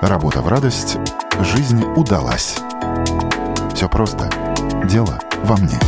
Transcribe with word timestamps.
Работа 0.00 0.40
в 0.40 0.48
радость, 0.48 0.96
жизнь 1.40 1.84
удалась. 1.94 2.56
Все 3.74 3.86
просто. 3.86 4.30
Дело 4.88 5.20
во 5.44 5.58
мне. 5.58 5.78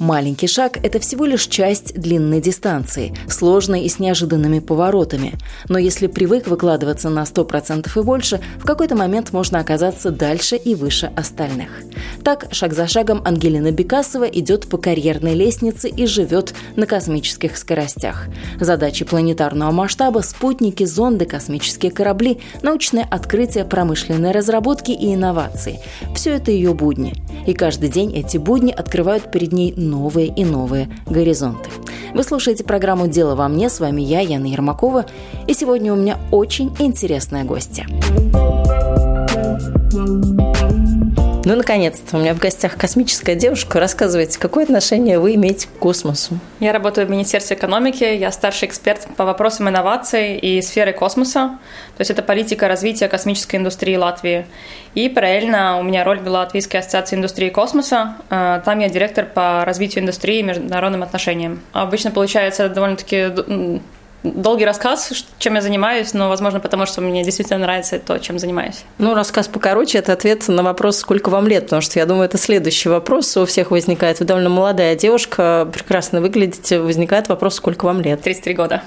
Маленький 0.00 0.48
шаг– 0.48 0.78
это 0.82 0.98
всего 0.98 1.26
лишь 1.26 1.46
часть 1.46 1.94
длинной 1.94 2.40
дистанции, 2.40 3.14
сложной 3.28 3.82
и 3.82 3.88
с 3.88 4.00
неожиданными 4.00 4.58
поворотами. 4.58 5.34
Но 5.68 5.78
если 5.78 6.08
привык 6.08 6.48
выкладываться 6.48 7.08
на 7.08 7.22
100% 7.22 7.88
и 7.94 8.02
больше, 8.02 8.40
в 8.58 8.64
какой-то 8.64 8.96
момент 8.96 9.32
можно 9.32 9.60
оказаться 9.60 10.10
дальше 10.10 10.56
и 10.56 10.74
выше 10.74 11.12
остальных. 11.16 11.82
Так, 12.24 12.48
шаг 12.52 12.72
за 12.72 12.86
шагом 12.86 13.22
Ангелина 13.24 13.70
Бекасова 13.70 14.24
идет 14.24 14.68
по 14.68 14.78
карьерной 14.78 15.34
лестнице 15.34 15.88
и 15.88 16.06
живет 16.06 16.54
на 16.76 16.86
космических 16.86 17.56
скоростях. 17.56 18.26
Задачи 18.60 19.04
планетарного 19.04 19.70
масштаба– 19.70 20.20
спутники, 20.22 20.84
зонды, 20.84 21.24
космические 21.24 21.92
корабли, 21.92 22.40
научные 22.62 23.04
открытия, 23.04 23.64
промышленные 23.64 24.32
разработки 24.32 24.90
и 24.90 25.14
инновации– 25.14 25.80
все 26.14 26.32
это 26.32 26.50
ее 26.50 26.74
будни. 26.74 27.14
И 27.46 27.52
каждый 27.52 27.88
день 27.88 28.12
эти 28.14 28.38
будни 28.38 28.72
открывают 28.72 29.30
перед 29.30 29.52
ней 29.52 29.72
новые 29.76 30.28
и 30.28 30.44
новые 30.44 30.88
горизонты. 31.06 31.70
Вы 32.14 32.22
слушаете 32.22 32.64
программу 32.64 33.08
«Дело 33.08 33.34
во 33.34 33.48
мне». 33.48 33.68
С 33.68 33.80
вами 33.80 34.00
я, 34.00 34.20
Яна 34.20 34.46
Ермакова. 34.46 35.06
И 35.46 35.54
сегодня 35.54 35.92
у 35.92 35.96
меня 35.96 36.18
очень 36.30 36.74
интересная 36.78 37.44
гостья. 37.44 37.86
Ну, 41.46 41.54
наконец-то, 41.54 42.16
у 42.16 42.20
меня 42.20 42.34
в 42.34 42.38
гостях 42.38 42.76
космическая 42.76 43.36
девушка. 43.36 43.78
Рассказывайте, 43.78 44.36
какое 44.36 44.64
отношение 44.64 45.20
вы 45.20 45.36
имеете 45.36 45.68
к 45.68 45.78
космосу? 45.78 46.40
Я 46.58 46.72
работаю 46.72 47.06
в 47.06 47.10
Министерстве 47.10 47.56
экономики, 47.56 48.02
я 48.02 48.32
старший 48.32 48.66
эксперт 48.66 49.06
по 49.16 49.24
вопросам 49.24 49.68
инноваций 49.68 50.38
и 50.38 50.60
сферы 50.60 50.92
космоса. 50.92 51.56
То 51.96 52.00
есть 52.00 52.10
это 52.10 52.24
политика 52.24 52.66
развития 52.66 53.06
космической 53.06 53.56
индустрии 53.56 53.94
Латвии. 53.94 54.44
И 54.96 55.08
параллельно 55.08 55.78
у 55.78 55.84
меня 55.84 56.02
роль 56.02 56.18
в 56.18 56.26
Латвийской 56.26 56.78
ассоциации 56.78 57.14
индустрии 57.14 57.50
космоса. 57.50 58.16
Э, 58.28 58.60
там 58.64 58.80
я 58.80 58.88
директор 58.88 59.24
по 59.24 59.64
развитию 59.64 60.02
индустрии 60.02 60.40
и 60.40 60.42
международным 60.42 61.04
отношениям. 61.04 61.60
Обычно 61.72 62.10
получается 62.10 62.68
довольно-таки 62.68 63.80
долгий 64.34 64.64
рассказ, 64.64 65.12
чем 65.38 65.54
я 65.54 65.60
занимаюсь, 65.60 66.12
но, 66.14 66.28
возможно, 66.28 66.60
потому 66.60 66.86
что 66.86 67.00
мне 67.00 67.24
действительно 67.24 67.58
нравится 67.58 67.98
то, 67.98 68.18
чем 68.18 68.38
занимаюсь. 68.38 68.84
Ну, 68.98 69.14
рассказ 69.14 69.48
покороче– 69.48 69.98
это 69.98 70.12
ответ 70.12 70.46
на 70.48 70.62
вопрос, 70.62 70.98
сколько 70.98 71.30
вам 71.30 71.46
лет, 71.46 71.64
потому 71.64 71.82
что 71.82 71.98
я 71.98 72.06
думаю, 72.06 72.26
это 72.26 72.38
следующий 72.38 72.88
вопрос 72.88 73.36
у 73.36 73.46
всех 73.46 73.70
возникает. 73.70 74.20
Вы 74.20 74.26
довольно 74.26 74.50
молодая 74.50 74.96
девушка, 74.96 75.68
прекрасно 75.72 76.20
выглядите, 76.20 76.78
возникает 76.78 77.28
вопрос, 77.28 77.54
сколько 77.56 77.84
вам 77.84 78.00
лет? 78.00 78.20
33 78.22 78.54
года. 78.54 78.82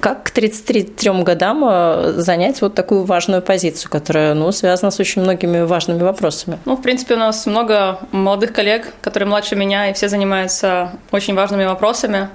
Как 0.00 0.24
к 0.24 0.30
33 0.30 1.22
годам 1.22 1.64
э, 1.64 2.12
занять 2.16 2.60
вот 2.60 2.74
такую 2.74 3.04
важную 3.04 3.42
позицию, 3.42 3.90
которая 3.90 4.34
ну, 4.34 4.50
связана 4.52 4.90
с 4.90 4.98
очень 4.98 5.22
многими 5.22 5.60
важными 5.60 6.02
вопросами? 6.02 6.58
Ну, 6.64 6.76
в 6.76 6.82
принципе, 6.82 7.14
у 7.14 7.18
нас 7.18 7.46
много 7.46 7.98
молодых 8.10 8.52
коллег, 8.52 8.92
которые 9.02 9.28
младше 9.28 9.56
меня, 9.56 9.90
и 9.90 9.92
все 9.92 10.08
занимаются 10.08 10.92
очень 11.10 11.34
важными 11.34 11.64
вопросами. 11.64 12.28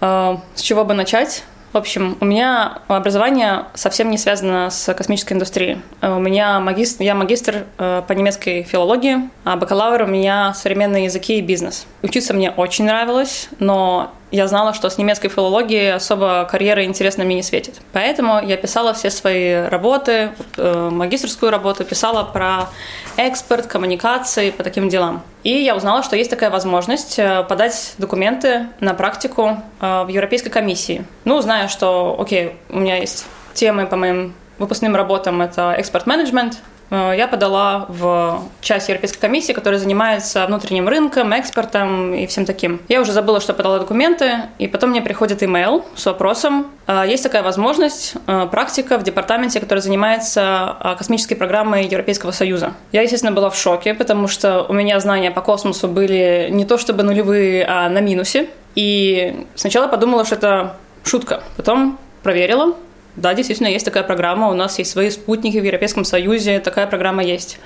А, 0.00 0.40
с 0.54 0.60
чего 0.60 0.84
бы 0.84 0.94
начать? 0.94 1.44
В 1.72 1.76
общем, 1.76 2.16
у 2.20 2.24
меня 2.24 2.78
образование 2.88 3.66
совсем 3.74 4.10
не 4.10 4.16
связано 4.16 4.70
с 4.70 4.92
космической 4.94 5.34
индустрией. 5.34 5.82
А, 6.00 6.16
у 6.16 6.20
меня 6.20 6.60
магистр, 6.60 7.02
я 7.02 7.14
магистр 7.14 7.66
э, 7.76 8.02
по 8.06 8.12
немецкой 8.12 8.62
филологии, 8.62 9.28
а 9.44 9.56
бакалавр 9.56 10.02
у 10.02 10.06
меня 10.06 10.54
современные 10.54 11.04
языки 11.04 11.38
и 11.38 11.42
бизнес. 11.42 11.86
Учиться 12.02 12.32
мне 12.32 12.50
очень 12.50 12.86
нравилось, 12.86 13.48
но 13.58 14.12
я 14.30 14.46
знала, 14.46 14.74
что 14.74 14.90
с 14.90 14.98
немецкой 14.98 15.28
филологией 15.28 15.94
особо 15.94 16.46
карьера 16.50 16.84
интересно 16.84 17.24
мне 17.24 17.36
не 17.36 17.42
светит. 17.42 17.80
Поэтому 17.92 18.40
я 18.44 18.56
писала 18.56 18.92
все 18.92 19.10
свои 19.10 19.66
работы, 19.68 20.32
э, 20.56 20.88
магистрскую 20.90 21.50
работу, 21.50 21.84
писала 21.84 22.24
про 22.24 22.68
экспорт, 23.16 23.66
коммуникации, 23.66 24.50
по 24.50 24.62
таким 24.62 24.88
делам. 24.88 25.22
И 25.44 25.50
я 25.50 25.74
узнала, 25.76 26.02
что 26.02 26.16
есть 26.16 26.30
такая 26.30 26.50
возможность 26.50 27.18
э, 27.18 27.44
подать 27.48 27.94
документы 27.98 28.68
на 28.80 28.94
практику 28.94 29.62
э, 29.80 30.04
в 30.04 30.08
Европейской 30.08 30.50
комиссии. 30.50 31.04
Ну, 31.24 31.40
зная, 31.40 31.68
что, 31.68 32.16
окей, 32.18 32.56
у 32.68 32.78
меня 32.80 32.96
есть 32.96 33.24
темы 33.54 33.86
по 33.86 33.96
моим 33.96 34.34
выпускным 34.58 34.94
работам, 34.94 35.40
это 35.40 35.72
экспорт-менеджмент, 35.78 36.58
я 36.90 37.28
подала 37.28 37.86
в 37.88 38.42
часть 38.60 38.88
Европейской 38.88 39.20
комиссии, 39.20 39.52
которая 39.52 39.78
занимается 39.78 40.46
внутренним 40.46 40.88
рынком, 40.88 41.32
экспортом 41.32 42.14
и 42.14 42.26
всем 42.26 42.44
таким. 42.44 42.80
Я 42.88 43.00
уже 43.00 43.12
забыла, 43.12 43.40
что 43.40 43.54
подала 43.54 43.78
документы, 43.78 44.42
и 44.58 44.68
потом 44.68 44.90
мне 44.90 45.02
приходит 45.02 45.42
имейл 45.42 45.84
с 45.94 46.06
вопросом, 46.06 46.68
э, 46.86 47.04
есть 47.06 47.22
такая 47.22 47.42
возможность, 47.42 48.14
э, 48.26 48.46
практика 48.50 48.98
в 48.98 49.02
департаменте, 49.02 49.60
который 49.60 49.80
занимается 49.80 50.76
космической 50.96 51.34
программой 51.34 51.86
Европейского 51.86 52.30
Союза. 52.30 52.72
Я, 52.92 53.02
естественно, 53.02 53.32
была 53.32 53.50
в 53.50 53.56
шоке, 53.56 53.94
потому 53.94 54.28
что 54.28 54.62
у 54.62 54.72
меня 54.72 54.98
знания 55.00 55.30
по 55.30 55.40
космосу 55.40 55.88
были 55.88 56.48
не 56.50 56.64
то 56.64 56.78
чтобы 56.78 57.02
нулевые, 57.02 57.64
а 57.66 57.88
на 57.88 58.00
минусе. 58.00 58.48
И 58.74 59.46
сначала 59.54 59.88
подумала, 59.88 60.24
что 60.24 60.36
это 60.36 60.76
шутка. 61.04 61.42
Потом 61.56 61.98
проверила, 62.22 62.74
да, 63.18 63.34
действительно, 63.34 63.66
есть 63.66 63.84
такая 63.84 64.04
программа, 64.04 64.48
у 64.48 64.54
нас 64.54 64.78
есть 64.78 64.90
свои 64.90 65.10
спутники 65.10 65.58
в 65.58 65.64
Европейском 65.64 66.04
Союзе, 66.04 66.60
такая 66.60 66.86
программа 66.86 67.24
есть. 67.24 67.58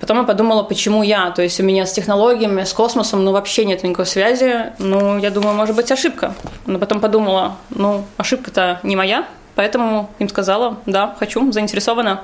Потом 0.00 0.16
я 0.18 0.24
подумала, 0.24 0.62
почему 0.62 1.02
я? 1.02 1.30
То 1.30 1.42
есть 1.42 1.60
у 1.60 1.62
меня 1.62 1.84
с 1.84 1.92
технологиями, 1.92 2.64
с 2.64 2.72
космосом, 2.72 3.22
ну, 3.22 3.32
вообще 3.32 3.66
нет 3.66 3.82
никакой 3.82 4.06
связи. 4.06 4.72
Ну, 4.78 5.18
я 5.18 5.30
думаю, 5.30 5.54
может 5.54 5.76
быть, 5.76 5.92
ошибка. 5.92 6.34
Но 6.64 6.78
потом 6.78 7.00
подумала, 7.00 7.56
ну, 7.68 8.06
ошибка-то 8.16 8.80
не 8.82 8.96
моя, 8.96 9.26
поэтому 9.54 10.08
им 10.18 10.30
сказала, 10.30 10.78
да, 10.86 11.14
хочу, 11.18 11.52
заинтересована. 11.52 12.22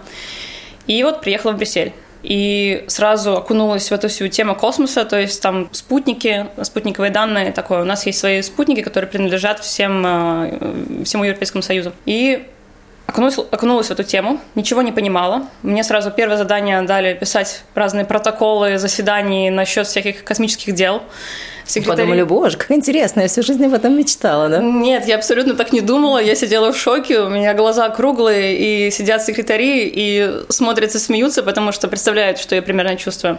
И 0.87 1.03
вот 1.03 1.21
приехала 1.21 1.53
в 1.53 1.57
Брюссель 1.59 1.93
и 2.27 2.85
сразу 2.89 3.37
окунулась 3.37 3.89
в 3.89 3.95
эту 3.95 4.09
всю 4.09 4.27
тему 4.27 4.57
космоса, 4.57 5.05
то 5.05 5.17
есть 5.17 5.41
там 5.41 5.69
спутники, 5.71 6.49
спутниковые 6.61 7.13
данные, 7.13 7.53
такое. 7.53 7.83
У 7.83 7.85
нас 7.85 8.05
есть 8.05 8.19
свои 8.19 8.43
спутники, 8.43 8.81
которые 8.81 9.09
принадлежат 9.09 9.61
всем, 9.61 10.03
э, 10.05 11.05
всему 11.05 11.23
Европейскому 11.23 11.63
Союзу. 11.63 11.93
И 12.05 12.45
окунулась, 13.07 13.39
окунулась 13.39 13.87
в 13.87 13.91
эту 13.93 14.03
тему, 14.03 14.41
ничего 14.57 14.83
не 14.83 14.91
понимала. 14.91 15.45
Мне 15.63 15.85
сразу 15.85 16.11
первое 16.11 16.37
задание 16.37 16.83
дали 16.83 17.15
писать 17.15 17.63
разные 17.77 18.05
протоколы 18.05 18.77
заседаний 18.79 19.49
насчет 19.51 19.87
всяких 19.87 20.25
космических 20.25 20.75
дел 20.75 21.03
секретарей. 21.67 22.05
Подумали, 22.05 22.23
боже, 22.23 22.57
как 22.57 22.71
интересно, 22.71 23.21
я 23.21 23.29
всю 23.29 23.43
жизнь 23.43 23.65
об 23.65 23.75
этом 23.75 23.97
мечтала, 23.97 24.49
да? 24.49 24.63
Нет, 24.63 25.07
я 25.07 25.17
абсолютно 25.17 25.55
так 25.55 25.73
не 25.73 25.81
думала. 25.81 26.19
Я 26.19 26.35
сидела 26.35 26.73
в 26.73 26.77
шоке, 26.77 27.21
у 27.21 27.29
меня 27.29 27.55
глаза 27.55 27.89
круглые, 27.89 28.87
и 28.87 28.91
сидят 28.91 29.23
секретари 29.23 29.91
и 29.93 30.43
смотрят 30.49 30.95
и 30.95 30.99
смеются, 30.99 31.43
потому 31.43 31.73
что 31.73 31.89
представляют, 31.89 32.39
что 32.39 32.55
я 32.55 32.63
примерно 32.63 32.97
чувствую. 32.97 33.39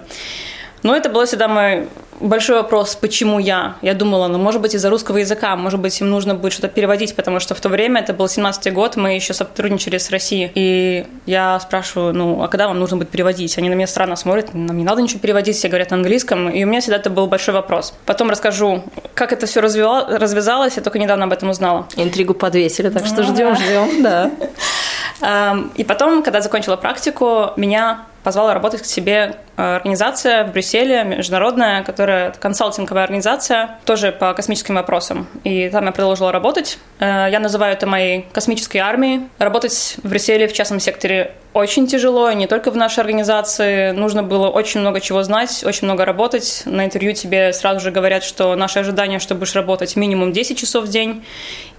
Но 0.87 0.95
это 0.95 1.09
был 1.09 1.25
всегда 1.25 1.49
мой 1.49 1.89
большой 2.21 2.55
вопрос, 2.55 2.95
почему 2.95 3.39
я? 3.39 3.75
Я 3.81 3.93
думала, 3.93 4.29
ну, 4.29 4.37
может 4.37 4.61
быть, 4.61 4.73
из-за 4.73 4.89
русского 4.89 5.17
языка, 5.17 5.53
может 5.57 5.81
быть, 5.81 5.99
им 5.99 6.09
нужно 6.09 6.33
будет 6.33 6.53
что-то 6.53 6.69
переводить, 6.69 7.13
потому 7.13 7.41
что 7.41 7.55
в 7.55 7.59
то 7.59 7.67
время, 7.67 7.99
это 7.99 8.13
был 8.13 8.27
17-й 8.27 8.71
год, 8.71 8.95
мы 8.95 9.13
еще 9.13 9.33
сотрудничали 9.33 9.97
с 9.97 10.09
Россией, 10.11 10.49
и 10.55 11.05
я 11.25 11.59
спрашиваю, 11.59 12.13
ну, 12.13 12.41
а 12.41 12.47
когда 12.47 12.69
вам 12.69 12.79
нужно 12.79 12.95
будет 12.95 13.09
переводить? 13.09 13.57
Они 13.57 13.67
на 13.67 13.73
меня 13.73 13.85
странно 13.85 14.15
смотрят, 14.15 14.53
нам 14.53 14.77
не 14.77 14.85
надо 14.85 15.01
ничего 15.01 15.19
переводить, 15.19 15.57
все 15.57 15.67
говорят 15.67 15.91
на 15.91 15.97
английском, 15.97 16.49
и 16.49 16.63
у 16.63 16.67
меня 16.67 16.79
всегда 16.79 16.95
это 16.95 17.09
был 17.09 17.27
большой 17.27 17.53
вопрос. 17.53 17.93
Потом 18.05 18.29
расскажу, 18.29 18.85
как 19.13 19.33
это 19.33 19.45
все 19.45 19.59
развязалось, 19.59 20.77
я 20.77 20.81
только 20.81 20.99
недавно 20.99 21.25
об 21.25 21.33
этом 21.33 21.49
узнала. 21.49 21.85
Интригу 21.97 22.33
подвесили, 22.33 22.87
так 22.87 23.05
что 23.05 23.23
ждем, 23.23 23.57
ждем, 23.57 24.03
да. 24.03 24.31
И 25.19 25.83
потом, 25.83 26.21
когда 26.23 26.41
закончила 26.41 26.75
практику, 26.75 27.51
меня 27.55 28.05
позвала 28.27 28.53
работать 28.53 28.81
к 28.81 28.85
себе 28.85 29.37
э, 29.55 29.75
организация 29.77 30.43
в 30.43 30.51
Брюсселе, 30.51 31.05
международная, 31.05 31.81
которая 31.83 32.33
консалтинговая 32.33 33.05
организация, 33.05 33.79
тоже 33.85 34.11
по 34.11 34.33
космическим 34.33 34.75
вопросам. 34.75 35.27
И 35.45 35.69
там 35.69 35.85
я 35.85 35.93
продолжила 35.93 36.33
работать. 36.33 36.77
Э, 36.99 37.29
я 37.31 37.39
называю 37.39 37.71
это 37.71 37.87
моей 37.87 38.27
космической 38.33 38.79
армией. 38.79 39.29
Работать 39.39 39.95
в 40.03 40.09
Брюсселе 40.09 40.49
в 40.49 40.51
частном 40.51 40.81
секторе 40.81 41.35
очень 41.53 41.87
тяжело, 41.87 42.29
не 42.33 42.47
только 42.47 42.69
в 42.69 42.75
нашей 42.75 42.99
организации. 42.99 43.91
Нужно 43.91 44.23
было 44.23 44.49
очень 44.49 44.81
много 44.81 44.99
чего 44.99 45.23
знать, 45.23 45.63
очень 45.65 45.85
много 45.85 46.03
работать. 46.03 46.63
На 46.65 46.83
интервью 46.83 47.13
тебе 47.13 47.53
сразу 47.53 47.79
же 47.79 47.91
говорят, 47.91 48.25
что 48.25 48.53
наши 48.55 48.79
ожидания, 48.79 49.19
что 49.19 49.35
будешь 49.35 49.55
работать 49.55 49.95
минимум 49.95 50.33
10 50.33 50.57
часов 50.57 50.83
в 50.83 50.89
день. 50.89 51.23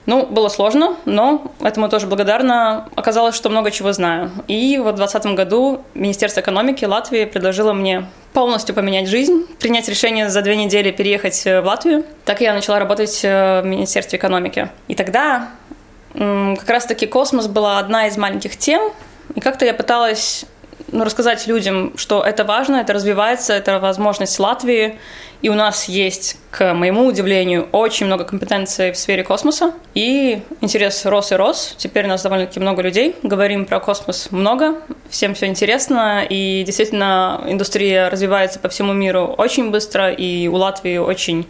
Ну, 0.08 0.24
было 0.24 0.48
сложно, 0.48 0.96
но 1.04 1.52
этому 1.60 1.90
тоже 1.90 2.06
благодарна. 2.06 2.88
Оказалось, 2.94 3.34
что 3.34 3.50
много 3.50 3.70
чего 3.70 3.92
знаю. 3.92 4.30
И 4.46 4.78
вот 4.78 4.94
в 4.94 4.96
2020 4.96 5.36
году 5.36 5.82
Министерство 5.92 6.40
экономики 6.40 6.86
Латвии 6.86 7.26
предложило 7.26 7.74
мне 7.74 8.06
полностью 8.32 8.74
поменять 8.74 9.06
жизнь, 9.06 9.44
принять 9.58 9.86
решение 9.86 10.30
за 10.30 10.40
две 10.40 10.56
недели 10.56 10.92
переехать 10.92 11.44
в 11.44 11.60
Латвию. 11.60 12.06
Так 12.24 12.40
я 12.40 12.54
начала 12.54 12.78
работать 12.78 13.22
в 13.22 13.62
Министерстве 13.66 14.18
экономики. 14.18 14.70
И 14.88 14.94
тогда 14.94 15.50
как 16.14 16.68
раз-таки 16.70 17.06
космос 17.06 17.46
была 17.46 17.78
одна 17.78 18.06
из 18.06 18.16
маленьких 18.16 18.56
тем, 18.56 18.90
и 19.34 19.40
как-то 19.40 19.66
я 19.66 19.74
пыталась 19.74 20.46
ну, 20.92 21.04
рассказать 21.04 21.46
людям, 21.46 21.92
что 21.96 22.22
это 22.22 22.44
важно, 22.44 22.76
это 22.76 22.92
развивается, 22.92 23.52
это 23.52 23.78
возможность 23.78 24.38
Латвии, 24.38 24.98
и 25.40 25.48
у 25.48 25.54
нас 25.54 25.84
есть, 25.84 26.36
к 26.50 26.74
моему 26.74 27.06
удивлению, 27.06 27.68
очень 27.72 28.06
много 28.06 28.24
компетенций 28.24 28.90
в 28.92 28.98
сфере 28.98 29.22
космоса, 29.22 29.72
и 29.94 30.42
интерес 30.60 31.04
рос 31.06 31.30
и 31.30 31.36
рос. 31.36 31.74
Теперь 31.78 32.06
у 32.06 32.08
нас 32.08 32.22
довольно-таки 32.22 32.58
много 32.58 32.82
людей, 32.82 33.14
говорим 33.22 33.64
про 33.64 33.78
космос 33.78 34.28
много, 34.30 34.74
всем 35.08 35.34
все 35.34 35.46
интересно, 35.46 36.24
и 36.28 36.64
действительно 36.64 37.44
индустрия 37.46 38.10
развивается 38.10 38.58
по 38.58 38.68
всему 38.68 38.92
миру 38.92 39.34
очень 39.38 39.70
быстро, 39.70 40.10
и 40.10 40.48
у 40.48 40.56
Латвии 40.56 40.98
очень 40.98 41.46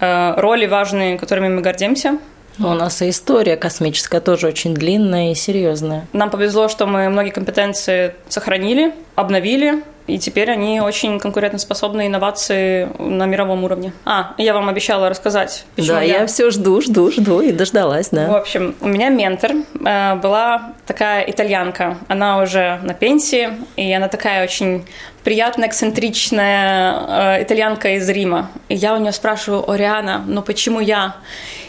э, 0.00 0.34
роли 0.36 0.66
важные, 0.66 1.18
которыми 1.18 1.48
мы 1.48 1.60
гордимся. 1.60 2.18
У 2.58 2.74
нас 2.74 3.02
и 3.02 3.10
история 3.10 3.56
космическая 3.56 4.20
тоже 4.20 4.48
очень 4.48 4.74
длинная 4.74 5.32
и 5.32 5.34
серьезная. 5.34 6.06
Нам 6.12 6.30
повезло, 6.30 6.68
что 6.68 6.86
мы 6.86 7.08
многие 7.08 7.30
компетенции 7.30 8.14
сохранили, 8.28 8.94
обновили, 9.14 9.82
и 10.06 10.18
теперь 10.18 10.50
они 10.50 10.80
очень 10.80 11.20
конкурентоспособны 11.20 12.08
инновации 12.08 12.88
на 12.98 13.24
мировом 13.26 13.64
уровне. 13.64 13.92
А, 14.04 14.34
я 14.36 14.52
вам 14.52 14.68
обещала 14.68 15.08
рассказать, 15.08 15.64
почему 15.76 15.96
Да, 15.96 16.02
я, 16.02 16.18
я 16.20 16.26
все 16.26 16.50
жду, 16.50 16.80
жду, 16.80 17.10
жду 17.10 17.40
и 17.40 17.52
дождалась, 17.52 18.08
да. 18.10 18.26
В 18.26 18.34
общем, 18.34 18.74
у 18.80 18.88
меня 18.88 19.10
ментор 19.10 19.52
э, 19.52 20.14
была 20.16 20.72
такая 20.86 21.22
итальянка. 21.30 21.98
Она 22.08 22.42
уже 22.42 22.80
на 22.82 22.94
пенсии, 22.94 23.50
и 23.76 23.92
она 23.92 24.08
такая 24.08 24.42
очень 24.42 24.84
приятная, 25.22 25.68
эксцентричная 25.68 27.36
э, 27.38 27.42
итальянка 27.44 27.96
из 27.96 28.08
Рима. 28.08 28.50
И 28.68 28.74
я 28.74 28.94
у 28.94 28.98
нее 28.98 29.12
спрашиваю, 29.12 29.70
Ориана, 29.70 30.24
ну 30.26 30.42
почему 30.42 30.80
я? 30.80 31.14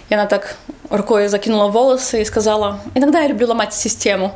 И 0.09 0.13
она 0.13 0.25
так 0.25 0.57
рукой 0.93 1.27
закинула 1.27 1.67
волосы 1.69 2.21
и 2.21 2.25
сказала, 2.25 2.79
иногда 2.95 3.21
я 3.21 3.27
люблю 3.27 3.47
ломать 3.47 3.73
систему. 3.73 4.33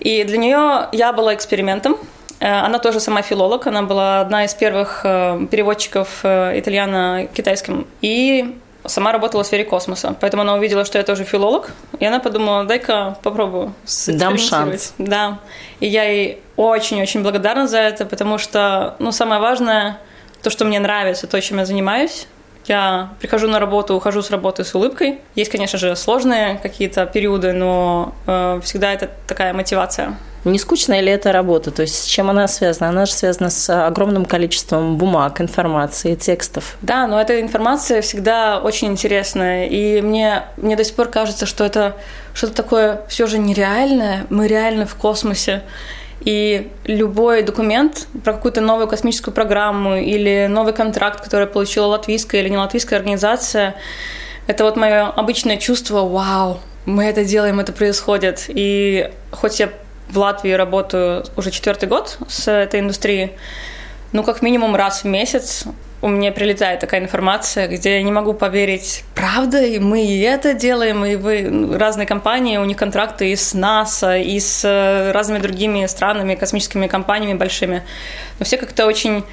И 0.00 0.24
для 0.24 0.38
нее 0.38 0.88
я 0.92 1.12
была 1.12 1.34
экспериментом. 1.34 1.96
Э, 2.40 2.60
она 2.60 2.78
тоже 2.78 2.98
сама 2.98 3.22
филолог, 3.22 3.66
она 3.66 3.82
была 3.82 4.20
одна 4.20 4.44
из 4.44 4.54
первых 4.54 5.02
э, 5.04 5.46
переводчиков 5.50 6.20
э, 6.24 6.58
итальяно-китайским. 6.58 7.86
И 8.00 8.58
сама 8.84 9.12
работала 9.12 9.44
в 9.44 9.46
сфере 9.46 9.64
космоса. 9.64 10.16
Поэтому 10.18 10.42
она 10.42 10.54
увидела, 10.54 10.84
что 10.84 10.98
я 10.98 11.04
тоже 11.04 11.24
филолог, 11.24 11.70
и 12.00 12.04
она 12.04 12.18
подумала, 12.18 12.64
дай-ка 12.64 13.16
попробую. 13.22 13.74
Дам 14.08 14.38
шанс. 14.38 14.94
Да. 14.98 15.38
И 15.78 15.86
я 15.86 16.04
ей 16.04 16.40
очень-очень 16.56 17.22
благодарна 17.22 17.68
за 17.68 17.78
это, 17.78 18.06
потому 18.06 18.38
что, 18.38 18.96
ну, 18.98 19.12
самое 19.12 19.40
важное, 19.40 19.98
то, 20.42 20.50
что 20.50 20.64
мне 20.64 20.80
нравится, 20.80 21.26
то, 21.26 21.40
чем 21.40 21.58
я 21.58 21.64
занимаюсь, 21.64 22.26
я 22.66 23.10
прихожу 23.20 23.48
на 23.48 23.58
работу, 23.58 23.94
ухожу 23.94 24.22
с 24.22 24.30
работы 24.30 24.64
с 24.64 24.74
улыбкой. 24.74 25.20
Есть, 25.34 25.50
конечно 25.50 25.78
же, 25.78 25.96
сложные 25.96 26.58
какие-то 26.62 27.06
периоды, 27.06 27.52
но 27.52 28.14
э, 28.26 28.60
всегда 28.62 28.92
это 28.92 29.10
такая 29.26 29.52
мотивация. 29.52 30.16
Не 30.44 30.58
скучная 30.58 31.00
ли 31.00 31.12
это 31.12 31.30
работа? 31.30 31.70
То 31.70 31.82
есть 31.82 32.02
с 32.02 32.04
чем 32.04 32.28
она 32.28 32.48
связана? 32.48 32.88
Она 32.88 33.06
же 33.06 33.12
связана 33.12 33.48
с 33.48 33.86
огромным 33.86 34.24
количеством 34.24 34.96
бумаг, 34.96 35.40
информации, 35.40 36.16
текстов. 36.16 36.76
Да, 36.82 37.06
но 37.06 37.20
эта 37.20 37.40
информация 37.40 38.02
всегда 38.02 38.58
очень 38.58 38.88
интересная. 38.88 39.66
И 39.66 40.00
мне, 40.00 40.42
мне 40.56 40.74
до 40.74 40.84
сих 40.84 40.96
пор 40.96 41.08
кажется, 41.08 41.46
что 41.46 41.64
это 41.64 41.94
что-то 42.34 42.54
такое 42.54 43.02
все 43.08 43.26
же 43.28 43.38
нереальное. 43.38 44.26
Мы 44.30 44.48
реально 44.48 44.86
в 44.86 44.96
космосе. 44.96 45.62
И 46.24 46.70
любой 46.84 47.42
документ 47.42 48.06
про 48.24 48.32
какую-то 48.32 48.60
новую 48.60 48.86
космическую 48.86 49.34
программу 49.34 49.96
или 49.96 50.46
новый 50.48 50.72
контракт, 50.72 51.20
который 51.20 51.48
получила 51.48 51.86
латвийская 51.86 52.42
или 52.42 52.48
не 52.48 52.58
латвийская 52.58 52.98
организация, 52.98 53.74
это 54.46 54.64
вот 54.64 54.76
мое 54.76 55.06
обычное 55.06 55.56
чувство 55.56 56.06
«Вау, 56.06 56.60
мы 56.86 57.04
это 57.04 57.24
делаем, 57.24 57.58
это 57.58 57.72
происходит». 57.72 58.44
И 58.48 59.10
хоть 59.32 59.58
я 59.58 59.70
в 60.08 60.18
Латвии 60.18 60.52
работаю 60.52 61.24
уже 61.36 61.50
четвертый 61.50 61.88
год 61.88 62.18
с 62.28 62.48
этой 62.48 62.80
индустрией, 62.80 63.32
ну, 64.12 64.22
как 64.22 64.42
минимум 64.42 64.76
раз 64.76 65.02
в 65.02 65.06
месяц 65.06 65.64
у 66.02 66.08
меня 66.08 66.32
прилетает 66.32 66.80
такая 66.80 67.00
информация, 67.00 67.68
где 67.68 67.96
я 67.96 68.02
не 68.02 68.10
могу 68.10 68.34
поверить, 68.34 69.04
правда, 69.14 69.62
и 69.62 69.78
мы 69.78 70.04
и 70.04 70.20
это 70.20 70.52
делаем, 70.52 71.04
и 71.04 71.14
вы, 71.14 71.42
ну, 71.48 71.78
разные 71.78 72.06
компании, 72.06 72.56
у 72.58 72.64
них 72.64 72.76
контракты 72.76 73.30
и 73.30 73.36
с 73.36 73.54
НАСА, 73.54 74.18
и 74.18 74.38
с 74.40 74.64
э, 74.64 75.12
разными 75.12 75.38
другими 75.38 75.86
странами, 75.86 76.34
космическими 76.34 76.88
компаниями 76.88 77.38
большими. 77.38 77.82
Но 78.40 78.44
все 78.44 78.56
как-то 78.56 78.86
очень 78.86 79.24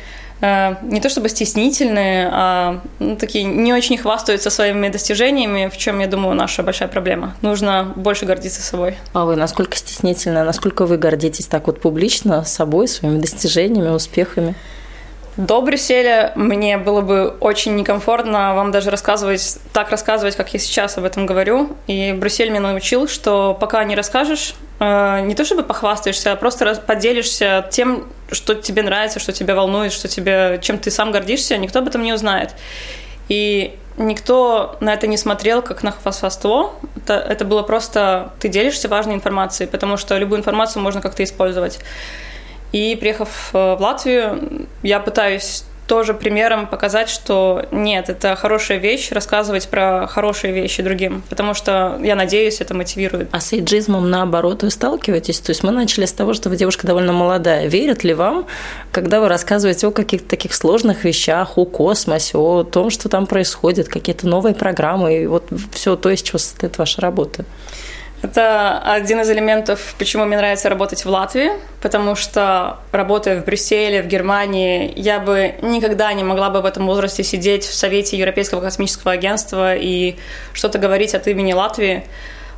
э, 0.42 0.76
не 0.84 1.02
то 1.02 1.10
чтобы 1.10 1.30
стеснительные, 1.30 2.30
а 2.32 2.82
ну, 3.00 3.16
такие 3.16 3.46
не 3.46 3.74
очень 3.74 3.98
хвастаются 3.98 4.52
своими 4.52 4.90
достижениями, 4.90 5.72
в 5.74 5.78
чем, 5.78 6.00
я 6.00 6.08
думаю, 6.08 6.36
наша 6.36 6.62
большая 6.62 6.88
проблема. 6.88 7.36
Нужно 7.42 7.92
больше 7.96 8.28
гордиться 8.28 8.62
собой. 8.62 8.96
А 9.14 9.26
вы 9.26 9.36
насколько 9.36 9.76
стеснительны, 9.76 10.44
насколько 10.44 10.86
вы 10.86 10.98
гордитесь 11.00 11.48
так 11.48 11.66
вот 11.66 11.82
публично 11.82 12.44
собой, 12.44 12.88
своими 12.88 13.20
достижениями, 13.20 13.90
успехами? 13.90 14.54
До 15.40 15.62
Брюсселя 15.62 16.34
мне 16.36 16.78
было 16.78 17.00
бы 17.00 17.30
очень 17.40 17.74
некомфортно 17.78 18.56
вам 18.56 18.74
даже 18.74 18.92
рассказывать, 18.92 19.58
так 19.72 19.90
рассказывать, 19.90 20.36
как 20.36 20.52
я 20.52 20.60
сейчас 20.60 20.98
об 20.98 21.06
этом 21.06 21.26
говорю. 21.26 21.78
И 21.88 22.12
Брюссель 22.12 22.50
меня 22.50 22.60
научил, 22.60 23.08
что 23.08 23.56
пока 23.58 23.86
не 23.86 23.96
расскажешь, 23.96 24.54
э, 24.82 25.22
не 25.22 25.36
то 25.36 25.46
чтобы 25.46 25.64
похвастаешься, 25.64 26.34
а 26.34 26.36
просто 26.36 26.76
поделишься 26.86 27.66
тем, 27.72 28.10
что 28.34 28.54
тебе 28.54 28.84
нравится, 28.84 29.20
что 29.20 29.32
тебя 29.32 29.56
волнует, 29.56 29.94
что 29.94 30.10
тебе, 30.10 30.60
чем 30.62 30.78
ты 30.78 30.92
сам 30.92 31.14
гордишься, 31.14 31.56
никто 31.56 31.80
об 31.80 31.88
этом 31.88 32.04
не 32.04 32.12
узнает. 32.12 32.54
И 33.30 33.78
никто 33.96 34.76
на 34.82 34.94
это 34.94 35.08
не 35.08 35.16
смотрел 35.16 35.62
как 35.62 35.84
на 35.84 35.92
хвастовство. 35.92 36.76
Это, 36.98 37.14
это 37.14 37.46
было 37.46 37.64
просто 37.64 38.34
ты 38.42 38.50
делишься 38.50 38.90
важной 38.90 39.14
информацией, 39.14 39.70
потому 39.70 39.96
что 39.96 40.18
любую 40.18 40.40
информацию 40.40 40.84
можно 40.84 41.00
как-то 41.00 41.24
использовать. 41.24 41.80
И 42.72 42.96
приехав 43.00 43.50
э, 43.54 43.76
в 43.76 43.82
Латвию, 43.82 44.68
я 44.84 45.00
пытаюсь 45.00 45.64
тоже 45.90 46.14
примером 46.14 46.68
показать, 46.68 47.10
что 47.10 47.66
нет, 47.72 48.10
это 48.10 48.36
хорошая 48.36 48.78
вещь, 48.78 49.12
рассказывать 49.12 49.68
про 49.70 50.06
хорошие 50.06 50.54
вещи 50.54 50.84
другим, 50.84 51.24
потому 51.30 51.56
что, 51.56 52.00
я 52.04 52.16
надеюсь, 52.16 52.62
это 52.62 52.76
мотивирует. 52.76 53.30
А 53.32 53.40
с 53.40 53.54
эйджизмом, 53.54 54.08
наоборот, 54.08 54.62
вы 54.62 54.70
сталкиваетесь? 54.70 55.40
То 55.40 55.50
есть 55.50 55.64
мы 55.64 55.72
начали 55.72 56.06
с 56.06 56.14
того, 56.14 56.36
что 56.36 56.50
вы 56.50 56.58
девушка 56.58 56.86
довольно 56.86 57.12
молодая. 57.12 57.68
Верят 57.68 58.04
ли 58.04 58.14
вам, 58.14 58.46
когда 58.92 59.20
вы 59.20 59.30
рассказываете 59.30 59.88
о 59.88 59.92
каких-то 59.92 60.30
таких 60.30 60.54
сложных 60.54 61.06
вещах, 61.06 61.58
о 61.58 61.66
космосе, 61.66 62.38
о 62.38 62.64
том, 62.64 62.92
что 62.92 63.10
там 63.10 63.26
происходит, 63.26 63.90
какие-то 63.90 64.28
новые 64.28 64.54
программы, 64.54 65.24
и 65.24 65.26
вот 65.26 65.46
все 65.74 65.96
то, 65.96 66.12
из 66.12 66.22
чего 66.22 66.38
состоит 66.38 66.78
ваша 66.78 67.02
работа? 67.02 67.46
Это 68.22 68.80
один 68.80 69.22
из 69.22 69.30
элементов, 69.30 69.96
почему 69.98 70.26
мне 70.26 70.36
нравится 70.36 70.68
работать 70.68 71.06
в 71.06 71.10
Латвии, 71.10 71.52
потому 71.82 72.16
что, 72.16 72.80
работая 72.92 73.40
в 73.40 73.46
Брюсселе, 73.46 74.02
в 74.02 74.08
Германии, 74.08 74.92
я 74.98 75.20
бы 75.20 75.56
никогда 75.62 76.12
не 76.12 76.26
могла 76.26 76.50
бы 76.50 76.62
в 76.62 76.66
этом 76.66 76.86
возрасте 76.86 77.24
сидеть 77.24 77.64
в 77.64 77.74
Совете 77.74 78.18
Европейского 78.18 78.60
космического 78.60 79.14
агентства 79.14 79.74
и 79.74 80.18
что-то 80.52 80.80
говорить 80.80 81.16
от 81.16 81.28
имени 81.28 81.54
Латвии. 81.54 82.04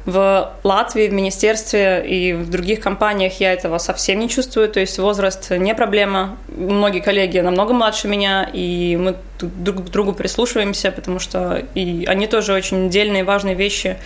В 0.06 0.52
Латвии, 0.64 1.08
в 1.08 1.14
министерстве 1.14 2.04
и 2.08 2.34
в 2.34 2.50
других 2.50 2.80
компаниях 2.80 3.40
я 3.40 3.54
этого 3.54 3.78
совсем 3.78 4.18
не 4.18 4.30
чувствую, 4.30 4.68
то 4.68 4.80
есть 4.80 4.98
возраст 4.98 5.52
не 5.52 5.76
проблема. 5.76 6.40
Многие 6.48 7.02
коллеги 7.02 7.38
намного 7.38 7.74
младше 7.74 8.08
меня, 8.08 8.50
и 8.52 8.98
мы 9.00 9.16
друг 9.40 9.86
к 9.86 9.90
другу 9.90 10.14
прислушиваемся, 10.14 10.92
потому 10.92 11.20
что 11.20 11.64
и 11.76 12.06
они 12.08 12.26
тоже 12.26 12.54
очень 12.54 12.90
дельные, 12.90 13.24
важные 13.24 13.54
вещи 13.54 13.98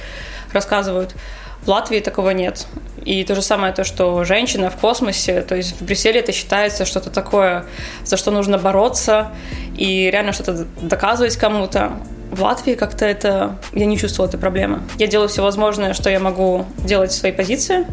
рассказывают. 0.51 1.15
В 1.63 1.69
Латвии 1.69 1.99
такого 1.99 2.31
нет. 2.31 2.67
И 3.03 3.23
то 3.23 3.35
же 3.35 3.41
самое 3.41 3.71
то, 3.71 3.83
что 3.83 4.23
женщина 4.23 4.69
в 4.69 4.77
космосе, 4.77 5.41
то 5.41 5.55
есть 5.55 5.79
в 5.79 5.85
Брюсселе 5.85 6.19
это 6.19 6.31
считается 6.31 6.85
что-то 6.85 7.11
такое, 7.11 7.65
за 8.03 8.17
что 8.17 8.31
нужно 8.31 8.57
бороться 8.57 9.31
и 9.77 10.09
реально 10.11 10.33
что-то 10.33 10.65
доказывать 10.81 11.37
кому-то. 11.37 11.93
В 12.31 12.41
Латвии 12.41 12.73
как-то 12.73 13.05
это... 13.05 13.57
Я 13.73 13.85
не 13.85 13.97
чувствовала 13.97 14.27
этой 14.27 14.39
проблемы. 14.39 14.81
Я 14.97 15.07
делаю 15.07 15.29
все 15.29 15.43
возможное, 15.43 15.93
что 15.93 16.09
я 16.09 16.19
могу 16.19 16.65
делать 16.79 17.11
в 17.11 17.15
своей 17.15 17.33
позиции. 17.33 17.85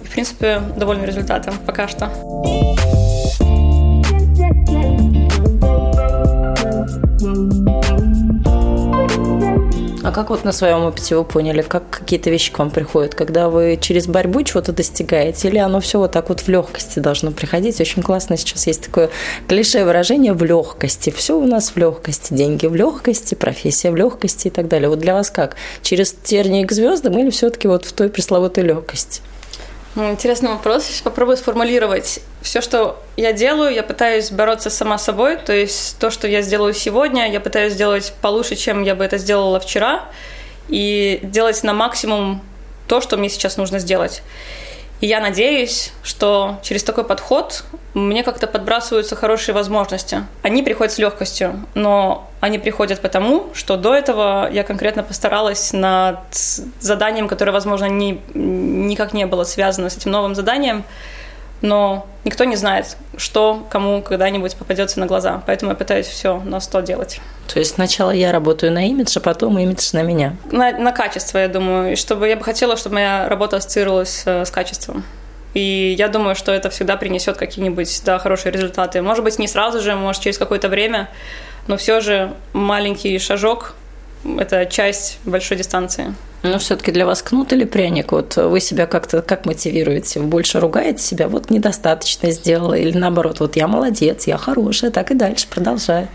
И, 0.00 0.06
в 0.06 0.10
принципе, 0.10 0.62
довольна 0.76 1.04
результатом 1.04 1.54
пока 1.66 1.88
что. 1.88 2.10
А 10.04 10.10
как 10.10 10.30
вот 10.30 10.42
на 10.42 10.50
своем 10.50 10.82
опыте 10.82 11.14
вы 11.14 11.22
поняли, 11.22 11.62
как 11.62 11.88
какие-то 11.88 12.28
вещи 12.28 12.50
к 12.50 12.58
вам 12.58 12.70
приходят, 12.70 13.14
когда 13.14 13.48
вы 13.48 13.78
через 13.80 14.08
борьбу 14.08 14.42
чего-то 14.42 14.72
достигаете, 14.72 15.46
или 15.46 15.58
оно 15.58 15.78
все 15.78 16.00
вот 16.00 16.10
так 16.10 16.28
вот 16.28 16.40
в 16.40 16.48
легкости 16.48 16.98
должно 16.98 17.30
приходить? 17.30 17.80
Очень 17.80 18.02
классно 18.02 18.36
сейчас 18.36 18.66
есть 18.66 18.82
такое 18.86 19.10
клише 19.46 19.84
выражение 19.84 20.32
в 20.32 20.42
легкости. 20.42 21.10
Все 21.10 21.38
у 21.38 21.46
нас 21.46 21.70
в 21.70 21.76
легкости, 21.76 22.34
деньги 22.34 22.66
в 22.66 22.74
легкости, 22.74 23.36
профессия 23.36 23.92
в 23.92 23.96
легкости 23.96 24.48
и 24.48 24.50
так 24.50 24.66
далее. 24.66 24.88
Вот 24.88 24.98
для 24.98 25.14
вас 25.14 25.30
как? 25.30 25.54
Через 25.82 26.12
тернии 26.12 26.64
к 26.64 26.72
звездам 26.72 27.16
или 27.18 27.30
все-таки 27.30 27.68
вот 27.68 27.84
в 27.84 27.92
той 27.92 28.08
пресловутой 28.08 28.64
легкости? 28.64 29.22
Интересный 29.94 30.48
вопрос. 30.48 30.84
Сейчас 30.84 31.02
попробую 31.02 31.36
сформулировать. 31.36 32.20
Все, 32.40 32.62
что 32.62 33.02
я 33.18 33.34
делаю, 33.34 33.74
я 33.74 33.82
пытаюсь 33.82 34.30
бороться 34.30 34.70
сама 34.70 34.96
собой. 34.96 35.36
То 35.36 35.52
есть 35.52 35.98
то, 35.98 36.10
что 36.10 36.26
я 36.26 36.40
сделаю 36.40 36.72
сегодня, 36.72 37.30
я 37.30 37.40
пытаюсь 37.40 37.74
сделать 37.74 38.14
получше, 38.22 38.56
чем 38.56 38.82
я 38.82 38.94
бы 38.94 39.04
это 39.04 39.18
сделала 39.18 39.60
вчера. 39.60 40.04
И 40.68 41.20
делать 41.22 41.62
на 41.62 41.74
максимум 41.74 42.40
то, 42.88 43.02
что 43.02 43.18
мне 43.18 43.28
сейчас 43.28 43.58
нужно 43.58 43.78
сделать. 43.78 44.22
И 45.02 45.06
я 45.08 45.18
надеюсь, 45.18 45.92
что 46.04 46.60
через 46.62 46.84
такой 46.84 47.02
подход 47.02 47.64
мне 47.92 48.22
как-то 48.22 48.46
подбрасываются 48.46 49.16
хорошие 49.16 49.52
возможности. 49.52 50.24
Они 50.42 50.62
приходят 50.62 50.92
с 50.92 50.98
легкостью, 50.98 51.66
но 51.74 52.30
они 52.38 52.60
приходят 52.60 53.00
потому, 53.00 53.48
что 53.52 53.76
до 53.76 53.96
этого 53.96 54.48
я 54.52 54.62
конкретно 54.62 55.02
постаралась 55.02 55.72
над 55.72 56.20
заданием, 56.78 57.26
которое, 57.26 57.50
возможно, 57.50 57.86
не, 57.86 58.20
никак 58.32 59.12
не 59.12 59.26
было 59.26 59.42
связано 59.42 59.90
с 59.90 59.96
этим 59.96 60.12
новым 60.12 60.36
заданием, 60.36 60.84
но 61.62 62.06
никто 62.24 62.44
не 62.44 62.56
знает, 62.56 62.96
что 63.16 63.66
кому 63.70 64.02
когда-нибудь 64.02 64.54
попадется 64.56 65.00
на 65.00 65.06
глаза. 65.06 65.42
Поэтому 65.46 65.70
я 65.70 65.76
пытаюсь 65.76 66.06
все 66.06 66.40
на 66.40 66.60
100 66.60 66.80
делать. 66.80 67.20
То 67.52 67.58
есть 67.58 67.74
сначала 67.74 68.10
я 68.10 68.32
работаю 68.32 68.72
на 68.72 68.86
имидж, 68.86 69.16
а 69.16 69.20
потом 69.20 69.58
имидж 69.58 69.90
на 69.92 70.02
меня? 70.02 70.36
На, 70.50 70.72
на 70.72 70.92
качество, 70.92 71.38
я 71.38 71.48
думаю. 71.48 71.92
И 71.92 71.96
чтобы 71.96 72.28
я 72.28 72.36
бы 72.36 72.44
хотела, 72.44 72.76
чтобы 72.76 72.94
моя 72.94 73.28
работа 73.28 73.56
ассоциировалась 73.56 74.22
э, 74.26 74.44
с 74.44 74.50
качеством. 74.50 75.04
И 75.54 75.94
я 75.98 76.08
думаю, 76.08 76.34
что 76.34 76.50
это 76.52 76.70
всегда 76.70 76.96
принесет 76.96 77.36
какие-нибудь 77.36 78.02
да, 78.04 78.18
хорошие 78.18 78.52
результаты. 78.52 79.02
Может 79.02 79.22
быть, 79.22 79.38
не 79.38 79.48
сразу 79.48 79.80
же, 79.80 79.94
может, 79.94 80.22
через 80.22 80.38
какое-то 80.38 80.68
время, 80.68 81.10
но 81.66 81.76
все 81.76 82.00
же 82.00 82.34
маленький 82.52 83.18
шажок– 83.18 83.74
это 84.24 84.66
часть 84.66 85.18
большой 85.24 85.56
дистанции. 85.56 86.14
Но 86.42 86.58
все-таки 86.58 86.90
для 86.90 87.06
вас 87.06 87.22
кнут 87.22 87.52
или 87.52 87.64
пряник? 87.64 88.12
Вот 88.12 88.36
вы 88.36 88.60
себя 88.60 88.86
как-то 88.86 89.22
как 89.22 89.46
мотивируете? 89.46 90.20
Вы 90.20 90.26
больше 90.26 90.58
ругаете 90.58 91.02
себя? 91.02 91.28
Вот 91.28 91.50
недостаточно 91.50 92.30
сделала? 92.32 92.74
Или 92.74 92.96
наоборот, 92.96 93.40
вот 93.40 93.56
я 93.56 93.68
молодец, 93.68 94.26
я 94.26 94.36
хорошая, 94.36 94.90
так 94.90 95.10
и 95.10 95.14
дальше 95.14 95.46
продолжаю? 95.48 96.08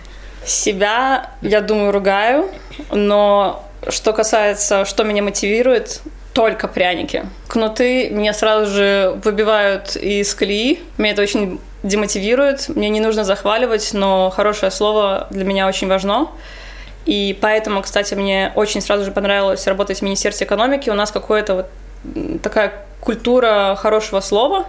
Себя, 0.45 1.31
я 1.41 1.61
думаю, 1.61 1.91
ругаю, 1.91 2.49
но 2.91 3.63
что 3.89 4.13
касается, 4.13 4.85
что 4.85 5.03
меня 5.03 5.21
мотивирует, 5.21 6.01
только 6.33 6.67
пряники. 6.67 7.25
Кнуты 7.47 8.09
меня 8.11 8.31
сразу 8.31 8.71
же 8.71 9.19
выбивают 9.23 9.95
из 9.95 10.35
колеи. 10.35 10.79
Меня 10.97 11.13
это 11.13 11.23
очень 11.23 11.59
демотивирует. 11.81 12.69
Мне 12.69 12.89
не 12.89 12.99
нужно 12.99 13.23
захваливать, 13.23 13.89
но 13.93 14.29
хорошее 14.29 14.71
слово 14.71 15.27
для 15.31 15.43
меня 15.45 15.67
очень 15.67 15.87
важно. 15.87 16.27
И 17.07 17.37
поэтому, 17.39 17.81
кстати, 17.81 18.13
мне 18.15 18.51
очень 18.55 18.81
сразу 18.81 19.05
же 19.05 19.11
понравилось 19.11 19.65
работать 19.65 19.99
в 19.99 20.01
Министерстве 20.01 20.45
экономики. 20.45 20.89
У 20.89 20.93
нас 20.93 21.09
какая-то 21.09 21.55
вот 21.55 22.41
такая 22.43 22.73
культура 22.99 23.77
хорошего 23.79 24.19
слова. 24.19 24.65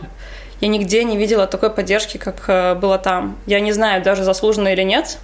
Я 0.61 0.69
нигде 0.69 1.03
не 1.03 1.17
видела 1.17 1.49
такой 1.49 1.71
поддержки, 1.71 2.17
как 2.17 2.45
э, 2.47 2.75
было 2.77 2.97
там. 2.99 3.37
Я 3.47 3.59
не 3.59 3.73
знаю, 3.73 4.05
даже 4.05 4.23
заслуженно 4.23 4.69
или 4.69 4.83
нет, 4.83 5.19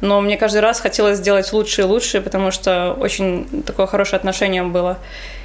но 0.00 0.22
мне 0.22 0.38
каждый 0.38 0.62
раз 0.62 0.80
хотелось 0.80 1.18
сделать 1.18 1.52
лучше 1.52 1.82
и 1.82 1.84
лучше, 1.84 2.22
потому 2.22 2.50
что 2.50 2.96
очень 2.98 3.62
такое 3.66 3.86
хорошее 3.86 4.16
отношение 4.16 4.62
было. 4.62 4.96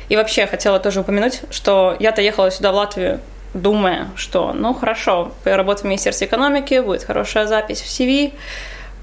И 0.08 0.15
вообще 0.15 0.48
хотела 0.48 0.80
тоже 0.80 1.01
упомянуть, 1.01 1.41
что 1.50 1.96
я-то 2.00 2.22
ехала 2.22 2.51
сюда 2.51 2.72
в 2.72 2.75
Латвию, 2.75 3.20
думая, 3.53 4.10
что, 4.15 4.53
ну 4.53 4.74
хорошо, 4.74 5.34
я 5.44 5.58
работаю 5.58 5.84
в 5.84 5.88
Министерстве 5.88 6.27
экономики, 6.27 6.80
будет 6.80 7.03
хорошая 7.03 7.48
запись 7.48 7.82
в 7.82 7.86
CV, 7.86 8.32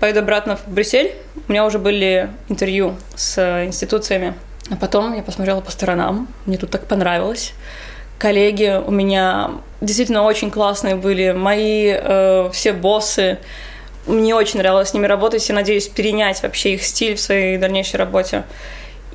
поеду 0.00 0.20
обратно 0.20 0.56
в 0.56 0.68
Брюссель. 0.68 1.14
У 1.48 1.52
меня 1.52 1.64
уже 1.64 1.78
были 1.78 2.30
интервью 2.48 2.96
с 3.14 3.64
институциями. 3.64 4.34
А 4.70 4.76
потом 4.76 5.14
я 5.14 5.22
посмотрела 5.22 5.60
по 5.60 5.70
сторонам. 5.70 6.28
Мне 6.46 6.58
тут 6.58 6.70
так 6.70 6.86
понравилось. 6.86 7.54
Коллеги 8.18 8.80
у 8.84 8.90
меня 8.90 9.52
действительно 9.80 10.24
очень 10.24 10.50
классные 10.50 10.96
были. 10.96 11.32
Мои 11.32 11.94
э, 11.94 12.50
все 12.52 12.72
боссы. 12.72 13.38
Мне 14.06 14.34
очень 14.34 14.58
нравилось 14.58 14.90
с 14.90 14.94
ними 14.94 15.06
работать 15.06 15.48
и 15.48 15.52
надеюсь 15.52 15.88
перенять 15.88 16.42
вообще 16.42 16.74
их 16.74 16.82
стиль 16.82 17.14
в 17.14 17.20
своей 17.20 17.58
дальнейшей 17.58 17.96
работе. 17.96 18.44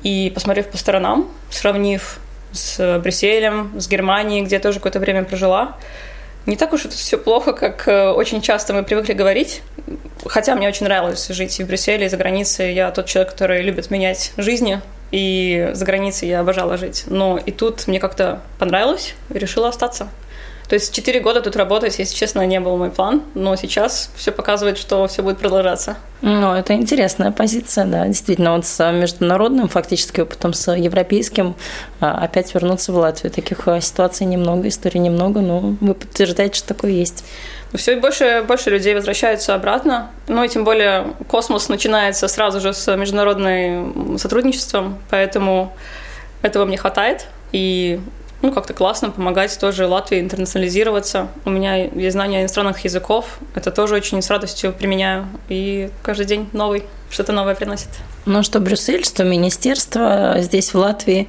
И 0.02 0.30
посмотрев 0.34 0.68
по 0.68 0.76
сторонам, 0.76 1.28
сравнив 1.50 2.18
с 2.52 2.98
Брюсселем, 3.00 3.72
с 3.78 3.88
Германией, 3.88 4.44
где 4.44 4.56
я 4.56 4.60
тоже 4.60 4.78
какое-то 4.78 5.00
время 5.00 5.24
прожила, 5.24 5.76
не 6.46 6.56
так 6.56 6.72
уж 6.72 6.84
это 6.84 6.94
все 6.94 7.16
плохо, 7.16 7.52
как 7.52 7.88
э, 7.88 8.10
очень 8.10 8.42
часто 8.42 8.74
мы 8.74 8.82
привыкли 8.82 9.14
говорить. 9.14 9.62
Хотя 10.26 10.54
мне 10.54 10.68
очень 10.68 10.84
нравилось 10.84 11.26
жить 11.28 11.58
и 11.58 11.64
в 11.64 11.66
Брюсселе, 11.66 12.06
и 12.06 12.08
за 12.08 12.16
границей. 12.16 12.74
Я 12.74 12.90
тот 12.90 13.06
человек, 13.06 13.32
который 13.32 13.62
любит 13.62 13.90
менять 13.90 14.32
жизни, 14.36 14.80
и 15.10 15.70
за 15.72 15.84
границей 15.84 16.28
я 16.28 16.40
обожала 16.40 16.76
жить. 16.76 17.04
Но 17.06 17.38
и 17.38 17.50
тут 17.50 17.86
мне 17.86 17.98
как-то 17.98 18.40
понравилось, 18.58 19.14
и 19.30 19.38
решила 19.38 19.68
остаться. 19.68 20.08
То 20.68 20.74
есть 20.74 20.94
4 20.94 21.20
года 21.20 21.42
тут 21.42 21.56
работать, 21.56 21.98
если 21.98 22.14
честно, 22.14 22.46
не 22.46 22.58
был 22.58 22.76
мой 22.76 22.90
план, 22.90 23.22
но 23.34 23.54
сейчас 23.56 24.10
все 24.16 24.32
показывает, 24.32 24.78
что 24.78 25.06
все 25.06 25.22
будет 25.22 25.38
продолжаться. 25.38 25.96
Ну, 26.22 26.54
это 26.54 26.72
интересная 26.72 27.32
позиция, 27.32 27.84
да, 27.84 28.06
действительно, 28.06 28.56
вот 28.56 28.64
с 28.64 28.92
международным 28.92 29.68
фактически 29.68 30.22
опытом, 30.22 30.54
с 30.54 30.72
европейским, 30.72 31.54
а, 32.00 32.12
опять 32.24 32.54
вернуться 32.54 32.92
в 32.92 32.96
Латвию. 32.96 33.30
Таких 33.30 33.68
а, 33.68 33.80
ситуаций 33.82 34.26
немного, 34.26 34.68
историй 34.68 35.00
немного, 35.00 35.40
но 35.40 35.76
вы 35.80 35.94
подтверждаете, 35.94 36.56
что 36.56 36.68
такое 36.68 36.92
есть. 36.92 37.24
Все 37.74 37.96
больше 37.96 38.44
больше 38.46 38.70
людей 38.70 38.94
возвращаются 38.94 39.54
обратно. 39.54 40.10
Ну 40.28 40.44
и 40.44 40.48
тем 40.48 40.64
более 40.64 41.08
космос 41.28 41.68
начинается 41.68 42.28
сразу 42.28 42.60
же 42.60 42.72
с 42.72 42.96
международным 42.96 44.16
сотрудничеством, 44.16 44.98
поэтому 45.10 45.74
этого 46.40 46.64
мне 46.64 46.76
хватает. 46.76 47.26
И 47.52 48.00
ну, 48.42 48.52
как-то 48.52 48.74
классно 48.74 49.10
помогать 49.10 49.58
тоже 49.58 49.86
Латвии 49.86 50.20
интернационализироваться. 50.20 51.28
У 51.44 51.50
меня 51.50 51.76
есть 51.76 52.12
знания 52.12 52.40
иностранных 52.40 52.80
языков, 52.80 53.38
это 53.54 53.70
тоже 53.70 53.94
очень 53.94 54.20
с 54.20 54.30
радостью 54.30 54.72
применяю, 54.72 55.26
и 55.48 55.90
каждый 56.02 56.26
день 56.26 56.48
новый, 56.52 56.84
что-то 57.14 57.32
новое 57.32 57.54
приносит. 57.54 57.88
Ну, 58.26 58.42
что 58.42 58.58
Брюссель, 58.58 59.04
что 59.04 59.22
министерство 59.22 60.34
здесь, 60.38 60.74
в 60.74 60.78
Латвии, 60.78 61.28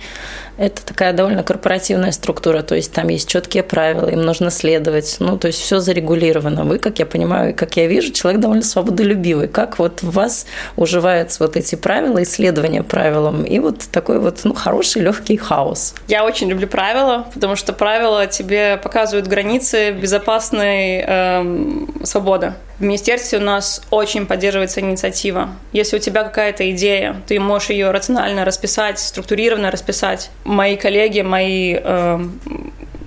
это 0.58 0.84
такая 0.84 1.14
довольно 1.14 1.44
корпоративная 1.44 2.12
структура, 2.12 2.62
то 2.62 2.76
есть 2.76 2.92
там 2.92 3.10
есть 3.10 3.30
четкие 3.30 3.62
правила, 3.62 4.08
им 4.08 4.22
нужно 4.22 4.50
следовать, 4.50 5.18
ну, 5.20 5.38
то 5.38 5.48
есть 5.48 5.60
все 5.60 5.80
зарегулировано. 5.80 6.64
Вы, 6.64 6.80
как 6.80 6.98
я 7.00 7.06
понимаю, 7.06 7.54
как 7.54 7.78
я 7.78 7.88
вижу, 7.88 8.12
человек 8.14 8.42
довольно 8.42 8.64
свободолюбивый. 8.64 9.48
Как 9.48 9.78
вот 9.78 10.02
в 10.02 10.12
вас 10.12 10.48
уживаются 10.76 11.44
вот 11.44 11.56
эти 11.56 11.76
правила, 11.76 12.24
исследования 12.24 12.82
правилам 12.82 13.44
и 13.44 13.60
вот 13.60 13.82
такой 13.92 14.20
вот, 14.20 14.40
ну, 14.44 14.54
хороший 14.54 15.04
легкий 15.04 15.38
хаос? 15.38 15.94
Я 16.08 16.26
очень 16.26 16.50
люблю 16.50 16.68
правила, 16.68 17.28
потому 17.34 17.56
что 17.56 17.74
правила 17.74 18.26
тебе 18.26 18.78
показывают 18.78 19.28
границы 19.28 19.92
безопасной 19.92 21.02
эм, 21.02 22.02
свободы. 22.04 22.54
В 22.80 22.82
министерстве 22.82 23.40
у 23.40 23.42
нас 23.42 23.82
очень 23.90 24.26
поддерживается 24.26 24.82
инициатива. 24.82 25.50
Если 25.76 25.98
у 25.98 26.00
тебя 26.00 26.24
какая-то 26.24 26.72
идея, 26.72 27.22
ты 27.28 27.38
можешь 27.38 27.70
ее 27.70 27.92
рационально 27.92 28.46
расписать, 28.46 28.98
структурированно 28.98 29.72
расписать. 29.72 30.30
Мои 30.46 30.78
коллеги, 30.78 31.20
мои 31.20 31.76
э, 31.78 32.20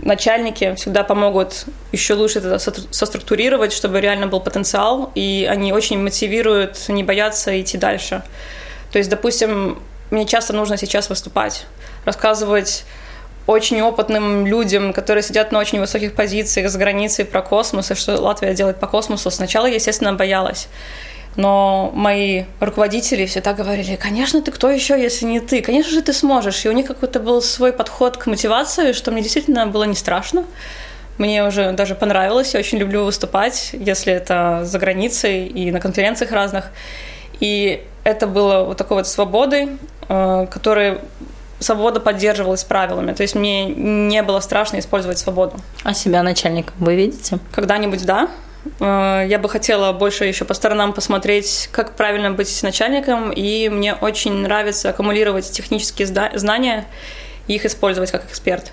начальники 0.03 0.75
всегда 0.75 1.03
помогут 1.03 1.65
еще 1.93 2.13
лучше 2.13 2.41
это 2.41 2.59
соструктурировать, 2.59 3.73
чтобы 3.73 4.03
реально 4.03 4.27
был 4.27 4.41
потенциал, 4.41 5.11
и 5.15 5.49
они 5.51 5.73
очень 5.73 5.99
мотивируют 5.99 6.91
не 6.91 7.03
бояться 7.03 7.59
идти 7.59 7.79
дальше. 7.79 8.23
То 8.93 8.99
есть, 8.99 9.09
допустим, 9.09 9.79
мне 10.11 10.27
часто 10.27 10.53
нужно 10.53 10.77
сейчас 10.77 11.09
выступать, 11.09 11.65
рассказывать 12.05 12.85
очень 13.47 13.81
опытным 13.81 14.47
людям, 14.47 14.93
которые 14.93 15.23
сидят 15.23 15.53
на 15.53 15.59
очень 15.59 15.81
высоких 15.81 16.13
позициях 16.13 16.71
за 16.71 16.79
границей 16.79 17.25
про 17.25 17.41
космос 17.41 17.91
и 17.91 17.95
что 17.95 18.21
Латвия 18.21 18.53
делает 18.53 18.79
по 18.79 18.87
космосу. 18.87 19.31
Сначала 19.31 19.65
я, 19.65 19.77
естественно, 19.77 20.13
боялась. 20.13 20.69
Но 21.39 21.93
мои 21.95 22.47
руководители 22.59 23.25
всегда 23.25 23.53
говорили, 23.53 23.95
конечно, 23.95 24.43
ты 24.43 24.51
кто 24.51 24.69
еще, 24.69 25.01
если 25.01 25.25
не 25.25 25.39
ты? 25.39 25.63
Конечно 25.63 25.93
же, 25.93 26.03
ты 26.03 26.13
сможешь. 26.13 26.65
И 26.65 26.69
у 26.69 26.73
них 26.73 26.89
какой-то 26.89 27.21
был 27.21 27.41
свой 27.41 27.73
подход 27.73 28.17
к 28.17 28.27
мотивации, 28.27 28.91
что 28.91 29.13
мне 29.13 29.23
действительно 29.23 29.65
было 29.69 29.85
не 29.85 29.95
страшно. 29.95 30.45
Мне 31.17 31.47
уже 31.47 31.71
даже 31.71 31.95
понравилось. 31.95 32.55
Я 32.55 32.61
очень 32.61 32.79
люблю 32.79 33.05
выступать, 33.05 33.71
если 33.73 34.13
это 34.13 34.63
за 34.65 34.81
границей 34.81 35.47
и 35.47 35.71
на 35.71 35.79
конференциях 35.79 36.33
разных. 36.33 36.73
И 37.39 37.85
это 38.03 38.27
было 38.27 38.65
вот 38.65 38.77
такой 38.77 38.97
вот 38.97 39.07
свободой, 39.07 39.79
э, 40.09 40.47
которая 40.51 40.99
свобода 41.61 42.01
поддерживалась 42.01 42.65
правилами. 42.65 43.13
То 43.13 43.23
есть 43.23 43.37
мне 43.37 43.65
не 43.67 44.25
было 44.25 44.41
страшно 44.41 44.81
использовать 44.81 45.19
свободу. 45.19 45.61
А 45.85 45.95
себя 45.95 46.25
начальником 46.25 46.75
вы 46.81 46.97
видите? 46.97 47.39
Когда-нибудь 47.53 48.05
да. 48.05 48.29
Э, 48.81 49.25
я 49.29 49.39
бы 49.39 49.49
хотела 49.49 49.93
больше 49.93 50.25
еще 50.25 50.45
по 50.45 50.55
сторонам 50.55 50.93
посмотреть, 50.93 51.69
как 51.73 51.97
правильно 51.97 52.31
быть 52.31 52.63
начальником, 52.63 53.31
и 53.31 53.69
мне 53.69 53.95
очень 53.95 54.33
нравится 54.33 54.91
аккумулировать 54.91 55.51
технические 55.51 56.07
знания 56.07 56.87
и 57.47 57.55
их 57.55 57.65
использовать 57.65 58.11
как 58.11 58.25
эксперт. 58.27 58.73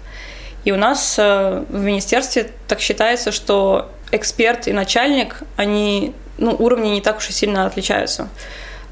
И 0.63 0.71
у 0.71 0.77
нас 0.77 1.15
э, 1.17 1.63
в 1.69 1.83
министерстве 1.83 2.49
так 2.67 2.79
считается, 2.79 3.31
что 3.31 3.91
эксперт 4.11 4.67
и 4.67 4.73
начальник, 4.73 5.41
они, 5.57 6.13
ну, 6.37 6.55
уровни 6.57 6.89
не 6.89 7.01
так 7.01 7.17
уж 7.17 7.29
и 7.29 7.33
сильно 7.33 7.65
отличаются. 7.65 8.29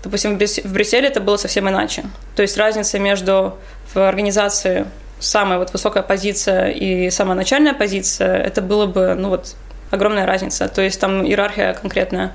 Допустим, 0.04 0.38
в 0.38 0.74
Брюсселе 0.74 1.08
это 1.08 1.22
было 1.22 1.38
совсем 1.38 1.70
иначе. 1.70 2.04
То 2.36 2.42
есть 2.42 2.58
разница 2.58 3.00
между 3.00 3.58
в 3.94 3.98
организации 3.98 4.86
самая 5.20 5.58
вот 5.58 5.72
высокая 5.72 6.04
позиция 6.04 6.70
и 6.70 7.10
самая 7.10 7.36
начальная 7.36 7.74
позиция, 7.74 8.38
это 8.38 8.62
было 8.62 8.86
бы, 8.86 9.16
ну 9.16 9.30
вот, 9.30 9.56
огромная 9.94 10.26
разница. 10.26 10.68
То 10.68 10.82
есть 10.82 11.00
там 11.00 11.26
иерархия 11.26 11.74
конкретная. 11.74 12.34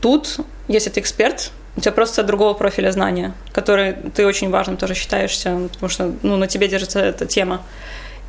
Тут, 0.00 0.38
если 0.68 0.90
ты 0.90 1.00
эксперт, 1.00 1.50
у 1.76 1.80
тебя 1.80 1.92
просто 1.92 2.22
другого 2.22 2.54
профиля 2.54 2.90
знания, 2.90 3.34
который 3.52 3.94
ты 4.14 4.26
очень 4.26 4.50
важным 4.50 4.76
тоже 4.76 4.94
считаешься, 4.94 5.68
потому 5.72 5.88
что 5.90 6.12
ну, 6.22 6.36
на 6.36 6.46
тебе 6.46 6.68
держится 6.68 7.00
эта 7.00 7.26
тема. 7.26 7.62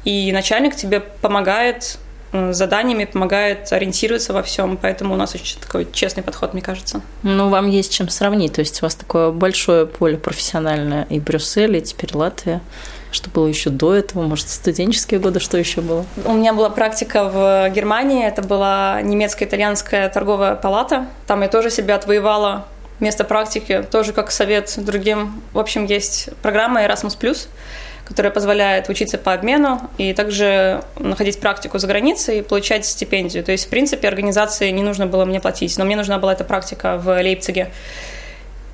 и 0.04 0.32
начальник 0.32 0.76
тебе 0.76 1.00
помогает 1.00 1.98
Э, 2.34 2.52
заданиями, 2.52 3.06
помогает 3.06 3.72
ориентироваться 3.72 4.34
во 4.34 4.44
всем, 4.44 4.78
поэтому 4.78 5.14
у 5.14 5.18
нас 5.18 5.34
очень 5.34 5.60
такой 5.60 5.88
честный 5.92 6.24
подход, 6.24 6.54
мне 6.54 6.62
кажется. 6.62 7.02
Ну, 7.24 7.50
вам 7.50 7.70
есть 7.70 7.94
чем 7.94 8.10
сравнить, 8.10 8.54
то 8.54 8.60
есть 8.60 8.82
у 8.82 8.86
вас 8.86 8.96
такое 8.96 9.32
большое 9.32 9.86
поле 9.86 10.18
профессиональное 10.18 11.08
и 11.10 11.20
Брюссель, 11.20 11.78
и 11.78 11.82
теперь 11.82 12.10
Латвия. 12.14 12.62
Что 13.12 13.30
было 13.30 13.48
еще 13.48 13.70
до 13.70 13.94
этого? 13.94 14.24
Может, 14.24 14.50
студенческие 14.50 15.20
годы, 15.20 15.40
что 15.40 15.58
еще 15.58 15.82
было? 15.82 16.06
У 16.26 16.34
меня 16.34 16.54
была 16.54 16.70
практика 16.70 17.24
в 17.26 17.70
Германии, 17.70 18.26
это 18.26 18.42
была 18.42 19.02
немецко-итальянская 19.02 20.10
торговая 20.10 20.56
палата. 20.56 21.08
Там 21.26 21.42
я 21.42 21.48
тоже 21.48 21.70
себя 21.70 21.96
отвоевала 21.96 22.66
место 23.00 23.24
практики, 23.24 23.86
тоже 23.90 24.14
как 24.14 24.32
совет 24.32 24.74
другим. 24.78 25.42
В 25.54 25.60
общем, 25.60 25.86
есть 25.86 26.30
программа 26.42 26.84
Erasmus+, 26.84 27.48
которая 28.06 28.32
позволяет 28.32 28.90
учиться 28.90 29.18
по 29.18 29.34
обмену 29.34 29.82
и 29.98 30.14
также 30.14 30.82
находить 30.98 31.40
практику 31.40 31.78
за 31.78 31.88
границей 31.88 32.40
и 32.40 32.42
получать 32.42 32.86
стипендию. 32.86 33.44
То 33.44 33.52
есть, 33.52 33.66
в 33.66 33.70
принципе, 33.70 34.08
организации 34.08 34.70
не 34.72 34.82
нужно 34.82 35.08
было 35.08 35.26
мне 35.26 35.40
платить, 35.40 35.78
но 35.78 35.86
мне 35.86 35.96
нужна 35.96 36.18
была 36.18 36.34
эта 36.34 36.44
практика 36.44 36.98
в 36.98 37.08
Лейпциге. 37.22 37.72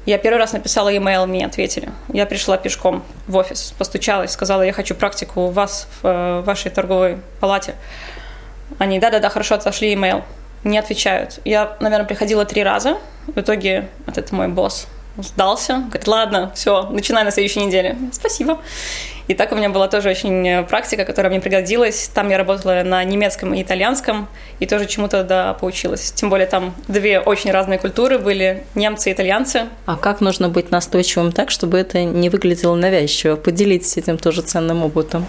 Я 0.05 0.17
первый 0.17 0.37
раз 0.37 0.51
написала 0.51 0.89
e-mail, 0.89 1.25
мне 1.25 1.45
ответили. 1.45 1.89
Я 2.11 2.25
пришла 2.25 2.57
пешком 2.57 3.03
в 3.27 3.37
офис, 3.37 3.73
постучалась, 3.77 4.31
сказала, 4.31 4.61
я 4.63 4.73
хочу 4.73 4.95
практику 4.95 5.41
у 5.41 5.49
вас 5.49 5.87
в 6.01 6.07
э, 6.07 6.41
вашей 6.41 6.71
торговой 6.71 7.19
палате. 7.39 7.75
Они, 8.79 8.99
да-да-да, 8.99 9.29
хорошо, 9.29 9.55
отошли 9.55 9.91
e-mail. 9.91 10.23
Не 10.63 10.77
отвечают. 10.77 11.39
Я, 11.45 11.77
наверное, 11.79 12.05
приходила 12.05 12.45
три 12.45 12.63
раза. 12.63 12.97
В 13.27 13.39
итоге, 13.39 13.89
вот 14.05 14.17
это 14.17 14.35
мой 14.35 14.49
босс, 14.49 14.87
сдался. 15.17 15.75
Говорит, 15.87 16.07
ладно, 16.07 16.51
все, 16.53 16.83
начинай 16.89 17.23
на 17.23 17.31
следующей 17.31 17.65
неделе. 17.65 17.97
Спасибо. 18.11 18.59
И 19.27 19.33
так 19.33 19.51
у 19.51 19.55
меня 19.55 19.69
была 19.69 19.87
тоже 19.87 20.09
очень 20.09 20.47
э, 20.47 20.63
практика, 20.63 21.05
которая 21.05 21.31
мне 21.31 21.41
пригодилась. 21.41 22.09
Там 22.13 22.29
я 22.29 22.37
работала 22.37 22.83
на 22.83 23.03
немецком 23.03 23.53
и 23.53 23.61
итальянском, 23.61 24.27
и 24.59 24.65
тоже 24.65 24.85
чему-то 24.85 25.23
да, 25.23 25.53
поучилась. 25.53 26.11
Тем 26.11 26.29
более 26.29 26.47
там 26.47 26.73
две 26.87 27.19
очень 27.19 27.51
разные 27.51 27.79
культуры 27.79 28.19
были, 28.19 28.63
немцы 28.75 29.09
и 29.09 29.13
итальянцы. 29.13 29.67
А 29.85 29.95
как 29.95 30.21
нужно 30.21 30.49
быть 30.49 30.71
настойчивым 30.71 31.31
так, 31.31 31.51
чтобы 31.51 31.77
это 31.77 32.03
не 32.03 32.29
выглядело 32.29 32.75
навязчиво? 32.75 33.35
Поделитесь 33.35 33.97
этим 33.97 34.17
тоже 34.17 34.41
ценным 34.41 34.83
опытом. 34.83 35.25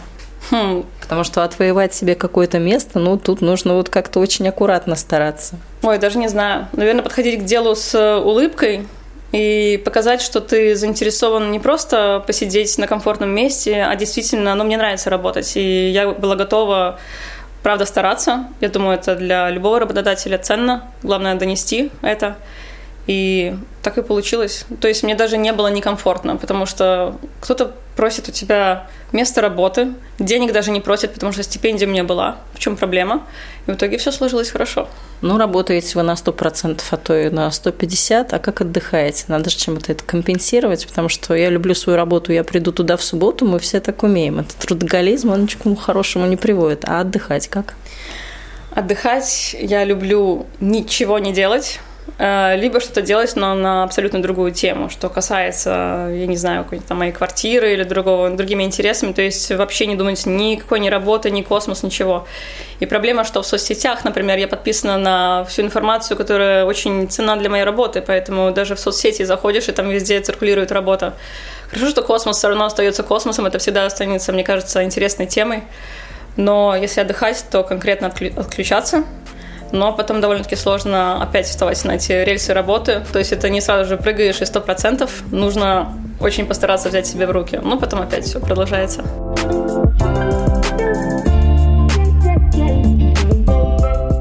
Хм. 0.50 0.84
Потому 1.00 1.24
что 1.24 1.42
отвоевать 1.42 1.94
себе 1.94 2.14
какое-то 2.14 2.58
место, 2.58 2.98
ну, 2.98 3.16
тут 3.16 3.40
нужно 3.40 3.74
вот 3.74 3.88
как-то 3.88 4.20
очень 4.20 4.46
аккуратно 4.48 4.96
стараться. 4.96 5.56
Ой, 5.82 5.98
даже 5.98 6.18
не 6.18 6.28
знаю. 6.28 6.68
Наверное, 6.72 7.02
подходить 7.02 7.40
к 7.40 7.44
делу 7.44 7.74
с 7.74 7.94
э, 7.94 8.16
улыбкой, 8.16 8.86
и 9.34 9.82
показать, 9.84 10.22
что 10.22 10.40
ты 10.40 10.76
заинтересован 10.76 11.50
не 11.50 11.58
просто 11.58 12.22
посидеть 12.24 12.78
на 12.78 12.86
комфортном 12.86 13.30
месте, 13.30 13.82
а 13.82 13.96
действительно, 13.96 14.54
ну, 14.54 14.62
мне 14.62 14.76
нравится 14.76 15.10
работать, 15.10 15.56
и 15.56 15.90
я 15.90 16.12
была 16.12 16.36
готова, 16.36 17.00
правда, 17.64 17.84
стараться. 17.84 18.46
Я 18.60 18.68
думаю, 18.68 18.96
это 18.96 19.16
для 19.16 19.50
любого 19.50 19.80
работодателя 19.80 20.38
ценно. 20.38 20.84
Главное 21.02 21.34
донести 21.34 21.90
это. 22.00 22.36
И 23.06 23.54
так 23.82 23.98
и 23.98 24.02
получилось. 24.02 24.64
То 24.80 24.88
есть 24.88 25.02
мне 25.02 25.14
даже 25.14 25.36
не 25.36 25.52
было 25.52 25.68
некомфортно, 25.68 26.36
потому 26.36 26.64
что 26.64 27.18
кто-то 27.40 27.74
просит 27.96 28.28
у 28.28 28.32
тебя 28.32 28.86
место 29.12 29.40
работы, 29.40 29.92
денег 30.18 30.52
даже 30.52 30.70
не 30.70 30.80
просит, 30.80 31.12
потому 31.12 31.32
что 31.32 31.42
стипендия 31.42 31.86
у 31.86 31.90
меня 31.90 32.02
была. 32.02 32.38
В 32.54 32.58
чем 32.58 32.76
проблема? 32.76 33.22
И 33.66 33.70
в 33.70 33.74
итоге 33.74 33.98
все 33.98 34.10
сложилось 34.10 34.50
хорошо. 34.50 34.88
Ну, 35.20 35.38
работаете 35.38 35.92
вы 35.94 36.02
на 36.02 36.14
100%, 36.14 36.82
а 36.90 36.96
то 36.96 37.16
и 37.16 37.30
на 37.30 37.48
150%, 37.48 38.28
а 38.30 38.38
как 38.38 38.62
отдыхаете? 38.62 39.24
Надо 39.28 39.50
же 39.50 39.56
чем-то 39.56 39.92
это 39.92 40.02
компенсировать, 40.02 40.86
потому 40.86 41.08
что 41.08 41.34
я 41.34 41.50
люблю 41.50 41.74
свою 41.74 41.96
работу, 41.96 42.32
я 42.32 42.42
приду 42.42 42.72
туда 42.72 42.96
в 42.96 43.04
субботу, 43.04 43.44
мы 43.44 43.58
все 43.58 43.80
так 43.80 44.02
умеем. 44.02 44.40
Это 44.40 44.56
трудоголизм, 44.58 45.30
он 45.30 45.42
ничему 45.42 45.76
хорошему 45.76 46.26
не 46.26 46.36
приводит. 46.36 46.84
А 46.84 47.00
отдыхать 47.00 47.48
как? 47.48 47.74
Отдыхать 48.72 49.54
я 49.58 49.84
люблю 49.84 50.46
ничего 50.58 51.20
не 51.20 51.32
делать, 51.32 51.78
либо 52.16 52.78
что-то 52.78 53.02
делать, 53.02 53.34
но 53.34 53.54
на 53.54 53.82
абсолютно 53.82 54.22
другую 54.22 54.52
тему, 54.52 54.88
что 54.88 55.08
касается, 55.08 56.08
я 56.12 56.26
не 56.26 56.36
знаю, 56.36 56.62
какой-то 56.62 56.86
там 56.86 56.98
моей 56.98 57.10
квартиры 57.10 57.72
или 57.72 57.82
другого, 57.82 58.30
другими 58.30 58.62
интересами, 58.62 59.12
то 59.12 59.20
есть 59.20 59.50
вообще 59.50 59.86
не 59.86 59.96
думать 59.96 60.24
никакой 60.24 60.78
ни 60.78 60.88
работы, 60.88 61.32
ни 61.32 61.42
космос, 61.42 61.82
ничего. 61.82 62.24
И 62.78 62.86
проблема, 62.86 63.24
что 63.24 63.42
в 63.42 63.46
соцсетях, 63.46 64.04
например, 64.04 64.38
я 64.38 64.46
подписана 64.46 64.96
на 64.96 65.44
всю 65.46 65.62
информацию, 65.62 66.16
которая 66.16 66.64
очень 66.64 67.08
ценна 67.08 67.36
для 67.36 67.50
моей 67.50 67.64
работы, 67.64 68.00
поэтому 68.00 68.52
даже 68.52 68.76
в 68.76 68.80
соцсети 68.80 69.24
заходишь, 69.24 69.68
и 69.68 69.72
там 69.72 69.88
везде 69.88 70.20
циркулирует 70.20 70.70
работа. 70.70 71.14
Хорошо, 71.68 71.88
что 71.88 72.02
космос 72.02 72.36
все 72.38 72.46
равно 72.46 72.66
остается 72.66 73.02
космосом, 73.02 73.46
это 73.46 73.58
всегда 73.58 73.86
останется, 73.86 74.32
мне 74.32 74.44
кажется, 74.44 74.84
интересной 74.84 75.26
темой. 75.26 75.64
Но 76.36 76.76
если 76.76 77.00
отдыхать, 77.00 77.44
то 77.50 77.64
конкретно 77.64 78.06
отключаться, 78.06 79.04
но 79.74 79.92
потом 79.92 80.20
довольно-таки 80.20 80.56
сложно 80.56 81.20
опять 81.20 81.46
вставать 81.46 81.84
на 81.84 81.96
эти 81.96 82.12
рельсы 82.12 82.54
работы. 82.54 83.02
То 83.12 83.18
есть 83.18 83.32
это 83.32 83.50
не 83.50 83.60
сразу 83.60 83.88
же 83.88 83.96
прыгаешь 83.96 84.40
и 84.40 84.44
сто 84.46 84.60
процентов. 84.60 85.22
Нужно 85.32 85.92
очень 86.20 86.46
постараться 86.46 86.88
взять 86.88 87.06
себя 87.06 87.26
в 87.26 87.32
руки. 87.32 87.60
Ну, 87.62 87.78
потом 87.78 88.00
опять 88.00 88.24
все 88.24 88.38
продолжается. 88.38 89.02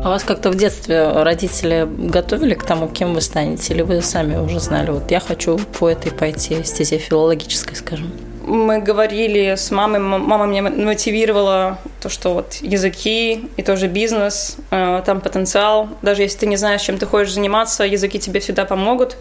А 0.03 0.09
вас 0.09 0.23
как-то 0.23 0.49
в 0.49 0.55
детстве 0.55 1.07
родители 1.13 1.87
готовили 1.87 2.55
к 2.55 2.65
тому, 2.65 2.87
кем 2.87 3.13
вы 3.13 3.21
станете? 3.21 3.73
Или 3.73 3.83
вы 3.83 4.01
сами 4.01 4.37
уже 4.37 4.59
знали, 4.59 4.89
вот 4.89 5.09
я 5.11 5.19
хочу 5.19 5.59
по 5.79 5.87
этой 5.87 6.11
пойти, 6.11 6.63
стезе 6.63 6.97
филологической, 6.97 7.75
скажем? 7.75 8.11
Мы 8.45 8.79
говорили 8.79 9.56
с 9.56 9.71
мамой, 9.71 9.99
мама 9.99 10.45
меня 10.45 10.63
мотивировала, 10.63 11.79
то, 12.01 12.10
что 12.10 12.34
вот 12.34 12.56
языки 12.56 13.49
и 13.58 13.63
тоже 13.63 13.88
бизнес, 13.88 14.58
э, 14.71 15.01
там 15.06 15.21
потенциал. 15.21 15.89
Даже 16.01 16.21
если 16.23 16.39
ты 16.39 16.45
не 16.47 16.58
знаешь, 16.58 16.82
чем 16.82 16.97
ты 16.97 17.06
хочешь 17.06 17.34
заниматься, 17.34 17.84
языки 17.84 18.19
тебе 18.19 18.39
всегда 18.39 18.65
помогут. 18.65 19.17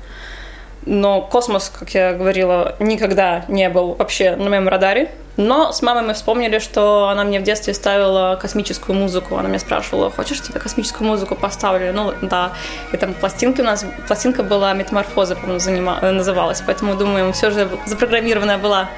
Но 0.84 1.20
космос, 1.20 1.72
как 1.78 1.90
я 1.90 2.12
говорила, 2.12 2.76
никогда 2.80 3.44
не 3.48 3.68
был 3.68 3.94
вообще 3.94 4.36
на 4.36 4.50
моем 4.50 4.68
радаре. 4.68 5.10
Но 5.36 5.72
с 5.72 5.80
мамой 5.80 6.02
мы 6.02 6.12
вспомнили, 6.12 6.58
что 6.58 7.08
она 7.08 7.24
мне 7.24 7.40
в 7.40 7.42
детстве 7.42 7.72
ставила 7.72 8.38
космическую 8.40 8.98
музыку. 8.98 9.36
Она 9.36 9.48
меня 9.48 9.60
спрашивала, 9.60 10.10
хочешь, 10.10 10.42
тебе 10.42 10.60
космическую 10.60 11.08
музыку 11.08 11.36
поставлю? 11.36 11.92
Ну, 11.94 12.12
да. 12.20 12.52
И 12.92 12.96
там 12.98 13.14
пластинки 13.14 13.62
у 13.62 13.64
нас, 13.64 13.86
пластинка 14.06 14.42
была 14.42 14.74
«Метаморфоза», 14.74 15.36
по-моему, 15.36 15.58
занима, 15.58 16.00
называлась. 16.02 16.62
Поэтому, 16.66 16.96
думаю, 16.96 17.32
все 17.32 17.50
же 17.50 17.68
запрограммированная 17.86 18.58
была. 18.58 18.90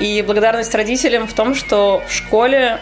И 0.00 0.22
благодарность 0.22 0.74
родителям 0.74 1.26
в 1.26 1.34
том, 1.34 1.54
что 1.54 2.02
в 2.08 2.12
школе 2.12 2.80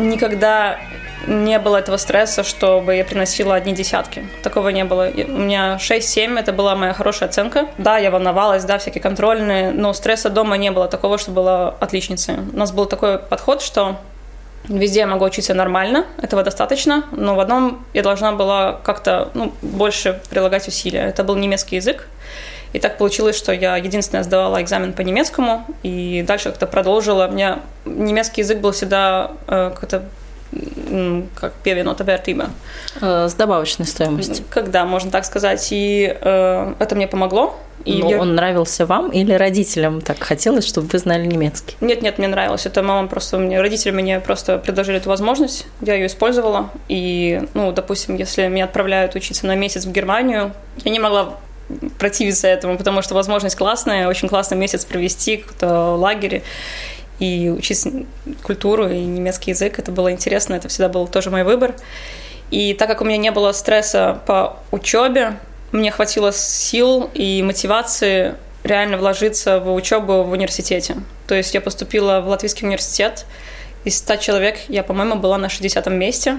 никогда 0.00 0.78
не 1.26 1.58
было 1.58 1.76
этого 1.76 1.96
стресса, 1.96 2.42
чтобы 2.42 2.96
я 2.96 3.04
приносила 3.04 3.54
одни 3.54 3.72
десятки. 3.72 4.26
Такого 4.42 4.70
не 4.70 4.84
было. 4.84 5.10
У 5.10 5.38
меня 5.38 5.76
6-7, 5.80 6.38
это 6.38 6.52
была 6.52 6.74
моя 6.74 6.92
хорошая 6.92 7.28
оценка. 7.28 7.66
Да, 7.78 7.98
я 7.98 8.10
волновалась, 8.10 8.64
да, 8.64 8.78
всякие 8.78 9.02
контрольные, 9.02 9.70
но 9.70 9.92
стресса 9.92 10.30
дома 10.30 10.56
не 10.56 10.70
было 10.70 10.88
такого, 10.88 11.18
что 11.18 11.30
была 11.30 11.74
отличницей. 11.80 12.36
У 12.52 12.56
нас 12.56 12.72
был 12.72 12.86
такой 12.86 13.18
подход, 13.18 13.62
что 13.62 13.96
Везде 14.68 15.00
я 15.00 15.06
могу 15.06 15.24
учиться 15.24 15.54
нормально, 15.54 16.04
этого 16.20 16.42
достаточно, 16.42 17.04
но 17.12 17.34
в 17.34 17.40
одном 17.40 17.84
я 17.94 18.02
должна 18.02 18.32
была 18.32 18.78
как-то 18.84 19.30
ну, 19.32 19.54
больше 19.62 20.20
прилагать 20.28 20.68
усилия. 20.68 21.00
Это 21.00 21.24
был 21.24 21.34
немецкий 21.34 21.76
язык, 21.76 22.06
и 22.72 22.78
так 22.78 22.98
получилось, 22.98 23.36
что 23.36 23.52
я 23.52 23.76
единственная 23.76 24.22
сдавала 24.22 24.62
экзамен 24.62 24.92
по 24.92 25.00
немецкому, 25.02 25.64
и 25.82 26.24
дальше 26.26 26.50
как-то 26.50 26.66
продолжила. 26.66 27.26
У 27.26 27.32
меня 27.32 27.60
немецкий 27.84 28.42
язык 28.42 28.58
был 28.58 28.72
всегда 28.72 29.32
э, 29.48 29.72
как-то 29.78 30.04
как 31.34 31.52
pievienota 31.64 32.04
vērtība. 32.04 32.50
Э, 33.00 33.28
с 33.28 33.34
добавочной 33.34 33.86
стоимостью. 33.86 34.44
Когда, 34.50 34.84
можно 34.84 35.10
так 35.10 35.24
сказать. 35.24 35.68
И 35.70 36.16
э, 36.20 36.74
это 36.78 36.94
мне 36.96 37.06
помогло. 37.06 37.56
И 37.84 38.02
Но 38.02 38.10
я... 38.10 38.20
он 38.20 38.34
нравился 38.34 38.84
вам 38.84 39.10
или 39.10 39.32
родителям 39.32 40.02
так 40.02 40.22
хотелось, 40.22 40.66
чтобы 40.66 40.88
вы 40.88 40.98
знали 40.98 41.24
немецкий? 41.24 41.76
Нет, 41.80 42.02
нет, 42.02 42.18
мне 42.18 42.28
нравилось. 42.28 42.66
Это 42.66 42.82
мама 42.82 43.08
просто 43.08 43.38
мне, 43.38 43.60
родители 43.60 43.90
мне 43.90 44.20
просто 44.20 44.58
предложили 44.58 44.98
эту 44.98 45.08
возможность, 45.08 45.66
я 45.80 45.94
ее 45.94 46.06
использовала. 46.06 46.70
И, 46.88 47.42
ну, 47.54 47.72
допустим, 47.72 48.16
если 48.16 48.46
меня 48.48 48.66
отправляют 48.66 49.14
учиться 49.14 49.46
на 49.46 49.54
месяц 49.56 49.86
в 49.86 49.92
Германию, 49.92 50.52
я 50.84 50.90
не 50.90 50.98
могла 50.98 51.38
противиться 51.98 52.48
этому, 52.48 52.76
потому 52.76 53.02
что 53.02 53.14
возможность 53.14 53.56
классная, 53.56 54.08
очень 54.08 54.28
классный 54.28 54.56
месяц 54.56 54.84
провести 54.84 55.44
в 55.60 55.94
лагере 55.96 56.42
и 57.18 57.50
учить 57.50 57.86
культуру 58.42 58.88
и 58.88 58.98
немецкий 58.98 59.50
язык. 59.50 59.78
Это 59.78 59.92
было 59.92 60.10
интересно, 60.10 60.54
это 60.54 60.68
всегда 60.68 60.88
был 60.88 61.06
тоже 61.06 61.30
мой 61.30 61.44
выбор. 61.44 61.74
И 62.50 62.74
так 62.74 62.88
как 62.88 63.00
у 63.00 63.04
меня 63.04 63.18
не 63.18 63.30
было 63.30 63.52
стресса 63.52 64.20
по 64.26 64.56
учебе, 64.72 65.38
мне 65.72 65.90
хватило 65.90 66.32
сил 66.32 67.10
и 67.14 67.42
мотивации 67.42 68.34
реально 68.64 68.96
вложиться 68.96 69.60
в 69.60 69.72
учебу 69.72 70.24
в 70.24 70.32
университете. 70.32 70.96
То 71.26 71.34
есть 71.34 71.54
я 71.54 71.60
поступила 71.60 72.20
в 72.20 72.28
Латвийский 72.28 72.66
университет, 72.66 73.24
Из 73.84 73.96
100 73.98 74.16
человек 74.16 74.58
я, 74.68 74.82
по-моему, 74.82 75.16
была 75.16 75.38
на 75.38 75.48
60 75.48 75.86
месте. 75.86 76.38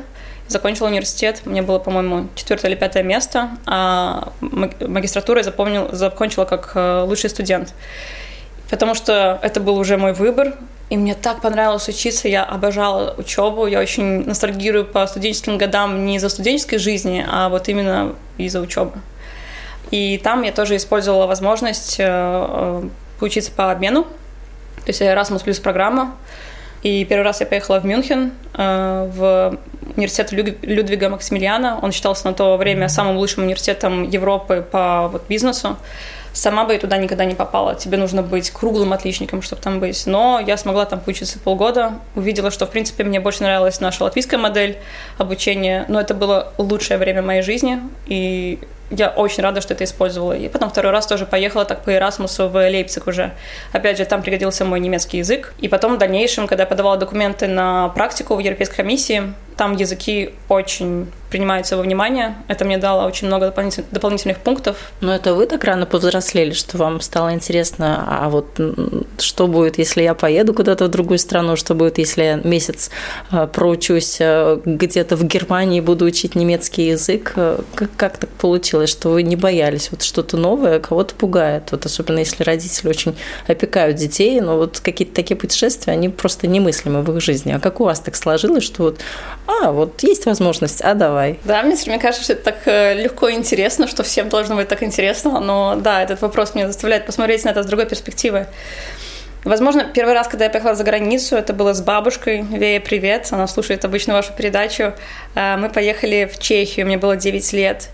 Закончила 0.51 0.87
университет, 0.87 1.43
мне 1.45 1.61
было, 1.61 1.79
по-моему, 1.79 2.27
четвертое 2.35 2.71
или 2.71 2.75
пятое 2.75 3.03
место, 3.03 3.51
а 3.65 4.33
магистратуру 4.41 5.39
я 5.39 5.45
запомнил, 5.45 5.87
закончила 5.93 6.43
как 6.43 6.73
э, 6.75 7.03
лучший 7.07 7.29
студент. 7.29 7.73
Потому 8.69 8.93
что 8.93 9.39
это 9.41 9.61
был 9.61 9.77
уже 9.77 9.95
мой 9.95 10.11
выбор, 10.11 10.55
и 10.89 10.97
мне 10.97 11.15
так 11.15 11.39
понравилось 11.39 11.87
учиться, 11.87 12.27
я 12.27 12.43
обожала 12.43 13.15
учебу, 13.17 13.65
я 13.65 13.79
очень 13.79 14.25
ностальгирую 14.25 14.83
по 14.83 15.07
студенческим 15.07 15.57
годам 15.57 16.05
не 16.05 16.17
из-за 16.17 16.27
студенческой 16.27 16.79
жизни, 16.79 17.25
а 17.25 17.47
вот 17.47 17.69
именно 17.69 18.13
из-за 18.37 18.59
учебы. 18.59 18.91
И 19.89 20.17
там 20.17 20.41
я 20.41 20.51
тоже 20.51 20.75
использовала 20.75 21.27
возможность 21.27 21.95
э, 21.97 22.03
э, 22.05 22.89
поучиться 23.21 23.53
по 23.53 23.71
обмену, 23.71 24.03
то 24.03 24.87
есть 24.87 25.01
Erasmus 25.01 25.45
плюс 25.45 25.61
программа. 25.61 26.13
И 26.83 27.05
первый 27.05 27.23
раз 27.23 27.39
я 27.39 27.45
поехала 27.45 27.79
в 27.79 27.85
Мюнхен, 27.85 28.33
в 28.53 29.57
университет 29.95 30.31
Людвига 30.31 31.09
Максимилиана. 31.09 31.79
Он 31.81 31.91
считался 31.91 32.27
на 32.27 32.33
то 32.33 32.57
время 32.57 32.89
самым 32.89 33.17
лучшим 33.17 33.43
университетом 33.43 34.03
Европы 34.03 34.65
по 34.69 35.09
вот, 35.11 35.23
бизнесу. 35.27 35.77
Сама 36.33 36.63
бы 36.63 36.73
я 36.73 36.79
туда 36.79 36.97
никогда 36.97 37.25
не 37.25 37.35
попала. 37.35 37.75
Тебе 37.75 37.97
нужно 37.97 38.23
быть 38.23 38.51
круглым 38.51 38.93
отличником, 38.93 39.41
чтобы 39.41 39.61
там 39.61 39.79
быть. 39.79 40.07
Но 40.07 40.39
я 40.45 40.55
смогла 40.55 40.85
там 40.85 41.01
поучиться 41.01 41.39
полгода. 41.39 41.93
Увидела, 42.15 42.51
что, 42.51 42.65
в 42.65 42.69
принципе, 42.69 43.03
мне 43.03 43.19
больше 43.19 43.43
нравилась 43.43 43.81
наша 43.81 44.03
латвийская 44.03 44.39
модель 44.39 44.77
обучения. 45.17 45.85
Но 45.89 45.99
это 45.99 46.13
было 46.13 46.53
лучшее 46.57 46.97
время 46.97 47.21
моей 47.21 47.41
жизни. 47.41 47.79
И 48.07 48.59
я 48.91 49.09
очень 49.09 49.43
рада, 49.43 49.61
что 49.61 49.73
это 49.73 49.83
использовала. 49.83 50.33
И 50.33 50.47
потом 50.47 50.69
второй 50.69 50.91
раз 50.91 51.07
тоже 51.07 51.25
поехала 51.25 51.65
так 51.65 51.83
по 51.83 51.93
Эрасмусу 51.93 52.47
в 52.47 52.55
Лейпциг 52.55 53.07
уже. 53.07 53.31
Опять 53.73 53.97
же, 53.97 54.05
там 54.05 54.21
пригодился 54.21 54.63
мой 54.63 54.79
немецкий 54.79 55.17
язык. 55.17 55.53
И 55.59 55.67
потом 55.67 55.95
в 55.95 55.97
дальнейшем, 55.97 56.47
когда 56.47 56.63
я 56.63 56.67
подавала 56.67 56.97
документы 56.97 57.47
на 57.47 57.89
практику 57.89 58.35
в 58.35 58.39
Европейской 58.39 58.77
комиссии, 58.77 59.33
там 59.61 59.75
языки 59.75 60.31
очень 60.49 61.05
принимаются 61.31 61.77
во 61.77 61.83
внимание. 61.83 62.35
Это 62.47 62.65
мне 62.65 62.77
дало 62.77 63.07
очень 63.07 63.27
много 63.27 63.53
дополнительных 63.91 64.39
пунктов. 64.39 64.91
Но 64.99 65.15
это 65.15 65.33
вы 65.33 65.45
так 65.45 65.63
рано 65.63 65.85
повзрослели, 65.85 66.51
что 66.51 66.77
вам 66.77 66.99
стало 66.99 67.33
интересно, 67.33 68.03
а 68.07 68.29
вот 68.29 68.59
что 69.17 69.47
будет, 69.47 69.77
если 69.77 70.03
я 70.03 70.13
поеду 70.13 70.53
куда-то 70.53 70.85
в 70.85 70.87
другую 70.89 71.19
страну, 71.19 71.55
что 71.55 71.73
будет, 71.73 71.99
если 71.99 72.23
я 72.23 72.35
месяц 72.35 72.89
э, 73.31 73.47
проучусь 73.47 74.17
э, 74.19 74.59
где-то 74.65 75.15
в 75.15 75.23
Германии, 75.23 75.79
буду 75.79 76.05
учить 76.05 76.35
немецкий 76.35 76.87
язык. 76.87 77.33
Э, 77.37 77.61
как, 77.75 77.89
как 77.95 78.17
так 78.17 78.29
получилось, 78.31 78.89
что 78.89 79.09
вы 79.09 79.23
не 79.23 79.37
боялись? 79.37 79.89
Вот 79.91 80.03
что-то 80.03 80.37
новое 80.37 80.79
кого-то 80.79 81.15
пугает. 81.15 81.71
Вот 81.71 81.85
особенно 81.85 82.19
если 82.19 82.43
родители 82.43 82.89
очень 82.89 83.15
опекают 83.47 83.95
детей, 83.95 84.41
но 84.41 84.57
вот 84.57 84.81
какие-то 84.81 85.15
такие 85.15 85.37
путешествия, 85.37 85.93
они 85.93 86.09
просто 86.09 86.47
немыслимы 86.47 87.03
в 87.03 87.15
их 87.15 87.21
жизни. 87.21 87.53
А 87.53 87.59
как 87.59 87.79
у 87.79 87.85
вас 87.85 88.01
так 88.01 88.17
сложилось, 88.17 88.65
что 88.65 88.83
вот 88.83 88.99
а, 89.61 89.71
вот 89.71 90.01
есть 90.03 90.25
возможность, 90.25 90.81
а 90.81 90.93
давай. 90.93 91.39
Да, 91.43 91.63
мне, 91.63 91.75
мне 91.85 91.99
кажется, 91.99 92.23
что 92.23 92.33
это 92.33 92.43
так 92.43 92.57
э, 92.65 92.93
легко 92.93 93.27
и 93.27 93.35
интересно, 93.35 93.87
что 93.87 94.03
всем 94.03 94.29
должно 94.29 94.55
быть 94.55 94.67
так 94.67 94.83
интересно, 94.83 95.39
но 95.39 95.75
да, 95.75 96.03
этот 96.03 96.21
вопрос 96.21 96.55
меня 96.55 96.67
заставляет 96.67 97.05
посмотреть 97.05 97.43
на 97.45 97.49
это 97.49 97.63
с 97.63 97.65
другой 97.65 97.85
перспективы. 97.85 98.47
Возможно, 99.43 99.85
первый 99.85 100.13
раз, 100.13 100.27
когда 100.27 100.45
я 100.45 100.51
поехала 100.51 100.75
за 100.75 100.83
границу, 100.83 101.35
это 101.35 101.53
было 101.53 101.73
с 101.73 101.81
бабушкой. 101.81 102.41
Вея, 102.43 102.79
привет, 102.79 103.27
она 103.31 103.47
слушает 103.47 103.83
обычно 103.83 104.13
вашу 104.13 104.33
передачу. 104.33 104.93
Э, 105.35 105.57
мы 105.57 105.69
поехали 105.69 106.29
в 106.31 106.39
Чехию, 106.39 106.85
мне 106.85 106.97
было 106.97 107.15
9 107.15 107.53
лет. 107.53 107.89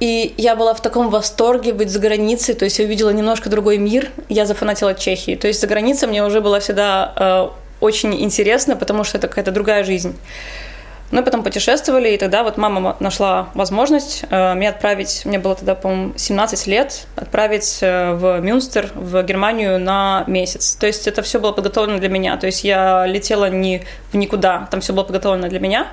И 0.00 0.34
я 0.36 0.54
была 0.54 0.74
в 0.74 0.80
таком 0.80 1.10
восторге 1.10 1.72
быть 1.72 1.90
за 1.90 1.98
границей, 1.98 2.54
то 2.54 2.64
есть 2.64 2.78
я 2.78 2.84
увидела 2.84 3.10
немножко 3.10 3.50
другой 3.50 3.78
мир, 3.78 4.10
я 4.28 4.46
зафанатила 4.46 4.94
Чехии. 4.94 5.34
То 5.34 5.48
есть 5.48 5.60
за 5.60 5.66
границей 5.66 6.08
мне 6.08 6.24
уже 6.24 6.40
была 6.40 6.60
всегда 6.60 7.12
э, 7.16 7.48
очень 7.80 8.20
интересно, 8.22 8.76
потому 8.76 9.04
что 9.04 9.18
это 9.18 9.28
какая-то 9.28 9.50
другая 9.50 9.84
жизнь. 9.84 10.16
Мы 11.10 11.22
потом 11.22 11.42
путешествовали, 11.42 12.10
и 12.10 12.18
тогда 12.18 12.42
вот 12.42 12.58
мама 12.58 12.96
нашла 13.00 13.48
возможность 13.54 14.24
э, 14.28 14.54
меня 14.54 14.70
отправить, 14.70 15.22
мне 15.24 15.38
было 15.38 15.54
тогда, 15.54 15.74
по-моему, 15.74 16.12
17 16.16 16.66
лет, 16.66 17.06
отправить 17.16 17.78
э, 17.80 18.12
в 18.12 18.40
Мюнстер, 18.40 18.90
в 18.94 19.22
Германию 19.22 19.80
на 19.80 20.24
месяц. 20.26 20.74
То 20.74 20.86
есть 20.86 21.08
это 21.08 21.22
все 21.22 21.40
было 21.40 21.52
подготовлено 21.52 21.98
для 21.98 22.10
меня. 22.10 22.36
То 22.36 22.44
есть 22.44 22.62
я 22.62 23.06
летела 23.06 23.48
не 23.48 23.84
в 24.12 24.18
никуда, 24.18 24.68
там 24.70 24.82
все 24.82 24.92
было 24.92 25.04
подготовлено 25.04 25.48
для 25.48 25.60
меня 25.60 25.86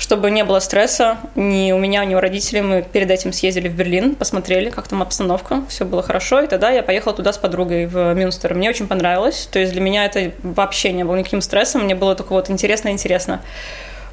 чтобы 0.00 0.30
не 0.30 0.44
было 0.44 0.60
стресса 0.60 1.18
ни 1.34 1.72
у 1.72 1.78
меня, 1.78 2.02
ни 2.06 2.14
у 2.14 2.20
родителей. 2.20 2.62
Мы 2.62 2.82
перед 2.82 3.10
этим 3.10 3.34
съездили 3.34 3.68
в 3.68 3.74
Берлин, 3.74 4.14
посмотрели, 4.14 4.70
как 4.70 4.88
там 4.88 5.02
обстановка, 5.02 5.62
все 5.68 5.84
было 5.84 6.02
хорошо, 6.02 6.40
и 6.40 6.46
тогда 6.46 6.70
я 6.70 6.82
поехала 6.82 7.14
туда 7.14 7.34
с 7.34 7.38
подругой 7.38 7.84
в 7.84 8.14
Мюнстер. 8.14 8.54
Мне 8.54 8.70
очень 8.70 8.88
понравилось, 8.88 9.46
то 9.52 9.58
есть 9.58 9.72
для 9.72 9.82
меня 9.82 10.06
это 10.06 10.32
вообще 10.42 10.92
не 10.92 11.04
было 11.04 11.16
никаким 11.16 11.42
стрессом, 11.42 11.82
мне 11.82 11.94
было 11.94 12.14
только 12.14 12.32
вот 12.32 12.48
интересно-интересно. 12.48 13.42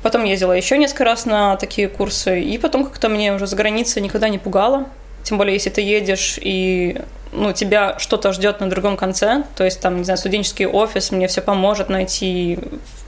Потом 0.04 0.26
ездила 0.26 0.52
еще 0.52 0.78
несколько 0.78 1.06
раз 1.06 1.26
на 1.26 1.56
такие 1.56 1.88
курсы, 1.88 2.42
и 2.42 2.58
потом 2.58 2.84
как-то 2.84 3.08
мне 3.08 3.34
уже 3.34 3.48
за 3.48 3.56
границей 3.56 4.02
никогда 4.02 4.28
не 4.28 4.40
пугало. 4.40 4.88
Тем 5.24 5.38
более, 5.38 5.54
если 5.54 5.70
ты 5.70 5.80
едешь 5.80 6.38
и 6.42 7.02
ну, 7.32 7.54
тебя 7.54 7.98
что-то 7.98 8.34
ждет 8.34 8.60
на 8.60 8.70
другом 8.70 8.98
конце, 8.98 9.44
то 9.56 9.64
есть 9.64 9.80
там, 9.80 10.00
не 10.00 10.04
знаю, 10.04 10.18
студенческий 10.18 10.66
офис 10.66 11.12
мне 11.12 11.30
все 11.30 11.42
поможет 11.42 11.88
найти 11.88 12.60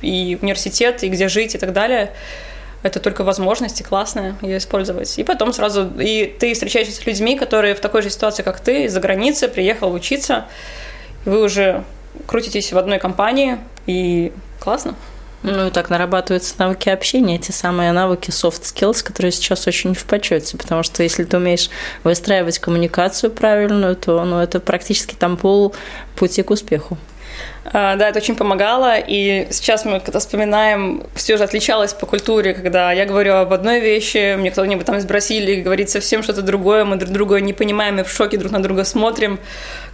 и 0.02 0.38
университет, 0.42 1.04
и 1.04 1.10
где 1.10 1.28
жить, 1.28 1.56
и 1.56 1.58
так 1.58 1.74
далее– 1.74 2.12
это 2.84 3.00
только 3.00 3.24
возможности 3.24 3.84
классная 3.84 4.36
ее 4.42 4.58
использовать. 4.58 5.18
И 5.20 5.24
потом 5.24 5.54
сразу, 5.54 5.90
и 6.00 6.26
ты 6.40 6.54
встречаешься 6.54 6.94
с 6.94 7.06
людьми, 7.06 7.38
которые 7.38 7.76
в 7.76 7.80
такой 7.80 8.02
же 8.02 8.10
ситуации, 8.10 8.44
как 8.44 8.60
ты, 8.60 8.86
из-за 8.86 9.00
границы, 9.00 9.48
приехал 9.48 9.92
учиться, 9.92 10.46
и 11.26 11.30
вы 11.30 11.44
уже 11.44 11.84
крутитесь 12.26 12.72
в 12.72 12.78
одной 12.78 13.00
компании, 13.00 13.58
и 13.86 14.32
классно. 14.60 14.96
Ну 15.42 15.68
и 15.68 15.72
так 15.72 15.90
нарабатываются 15.90 16.54
навыки 16.58 16.90
общения, 16.90 17.38
те 17.38 17.54
самые 17.54 17.94
навыки 17.94 18.30
soft 18.30 18.64
skills, 18.64 19.04
которые 19.04 19.32
сейчас 19.32 19.68
очень 19.68 19.94
в 19.94 20.04
почете, 20.04 20.58
потому 20.58 20.84
что 20.84 21.02
если 21.02 21.24
ты 21.24 21.38
умеешь 21.38 21.70
выстраивать 22.04 22.60
коммуникацию 22.60 23.32
правильную, 23.32 23.96
то 23.96 24.24
ну, 24.26 24.40
это 24.40 24.60
практически 24.60 25.16
там 25.16 25.38
пол 25.38 25.74
пути 26.18 26.44
к 26.44 26.50
успеху. 26.50 26.98
А, 27.72 27.96
да, 27.98 28.10
это 28.10 28.20
очень 28.20 28.36
помогало, 28.36 28.98
и 28.98 29.48
сейчас 29.52 29.86
мы, 29.86 30.00
когда 30.00 30.20
вспоминаем, 30.20 31.04
все 31.14 31.38
же 31.38 31.44
отличалось 31.44 31.94
по 31.94 32.06
культуре, 32.06 32.54
когда 32.54 32.92
я 32.92 33.06
говорю 33.06 33.36
об 33.36 33.54
одной 33.54 33.80
вещи, 33.80 34.36
мне 34.38 34.50
кто-нибудь 34.50 34.86
там 34.86 34.98
из 34.98 35.06
Бразилии 35.06 35.62
говорит 35.62 35.90
совсем 35.90 36.24
что-то 36.24 36.42
другое, 36.42 36.84
мы 36.86 36.96
друг 36.96 37.12
друга 37.12 37.40
не 37.42 37.54
понимаем 37.54 38.00
и 38.00 38.04
в 38.04 38.12
шоке 38.12 38.38
друг 38.38 38.52
на 38.52 38.64
друга 38.64 38.86
смотрим, 38.86 39.40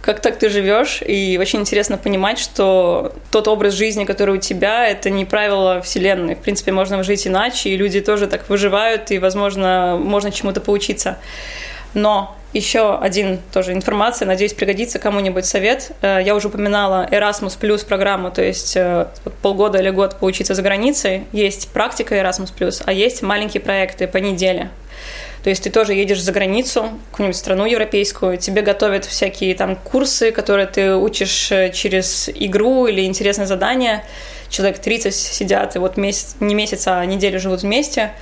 как 0.00 0.20
так 0.20 0.38
ты 0.38 0.48
живешь, 0.48 1.02
и 1.06 1.36
очень 1.40 1.60
интересно 1.60 1.98
понимать, 1.98 2.38
что 2.38 3.12
тот 3.30 3.46
образ 3.48 3.74
жизни, 3.74 4.04
который 4.04 4.36
у 4.36 4.40
тебя, 4.40 4.88
это 4.88 5.10
не 5.10 5.24
правило 5.24 5.82
вселенной, 5.82 6.34
в 6.34 6.38
принципе, 6.38 6.72
можно 6.72 7.02
жить 7.02 7.26
иначе, 7.26 7.70
и 7.70 7.76
люди 7.76 8.00
тоже 8.00 8.26
так 8.26 8.48
выживают, 8.48 9.10
и, 9.10 9.18
возможно, 9.18 9.98
можно 10.00 10.30
чему-то 10.30 10.60
поучиться. 10.60 11.18
Но 11.96 12.36
еще 12.52 12.98
один 12.98 13.40
тоже 13.54 13.72
информация, 13.72 14.26
надеюсь, 14.26 14.52
пригодится 14.52 14.98
кому-нибудь 14.98 15.46
совет. 15.46 15.92
Э, 16.02 16.20
я 16.22 16.34
уже 16.34 16.48
упоминала 16.48 17.08
Erasmus 17.10 17.58
Plus 17.58 17.86
программу, 17.86 18.30
то 18.30 18.42
есть 18.42 18.76
э, 18.76 19.06
полгода 19.40 19.78
или 19.78 19.88
год 19.88 20.18
поучиться 20.18 20.52
за 20.54 20.60
границей. 20.60 21.24
Есть 21.32 21.70
практика 21.70 22.14
Erasmus 22.14 22.52
Plus, 22.54 22.82
а 22.84 22.92
есть 22.92 23.22
маленькие 23.22 23.62
проекты 23.62 24.06
по 24.06 24.18
неделе. 24.18 24.68
То 25.42 25.48
есть 25.48 25.62
ты 25.62 25.70
тоже 25.70 25.94
едешь 25.94 26.20
за 26.20 26.32
границу, 26.32 26.82
в 26.82 27.10
какую-нибудь 27.12 27.38
страну 27.38 27.64
европейскую, 27.64 28.36
тебе 28.36 28.60
готовят 28.60 29.06
всякие 29.06 29.54
там 29.54 29.74
курсы, 29.76 30.32
которые 30.32 30.66
ты 30.66 30.94
учишь 30.94 31.50
э, 31.50 31.72
через 31.72 32.28
игру 32.28 32.86
или 32.88 33.06
интересное 33.06 33.46
задание. 33.46 34.04
Человек 34.50 34.80
30 34.80 35.14
сидят, 35.14 35.76
и 35.76 35.78
вот 35.78 35.96
месяц, 35.96 36.36
не 36.40 36.54
месяц, 36.54 36.88
а 36.88 37.02
неделю 37.06 37.40
живут 37.40 37.62
вместе. 37.62 38.12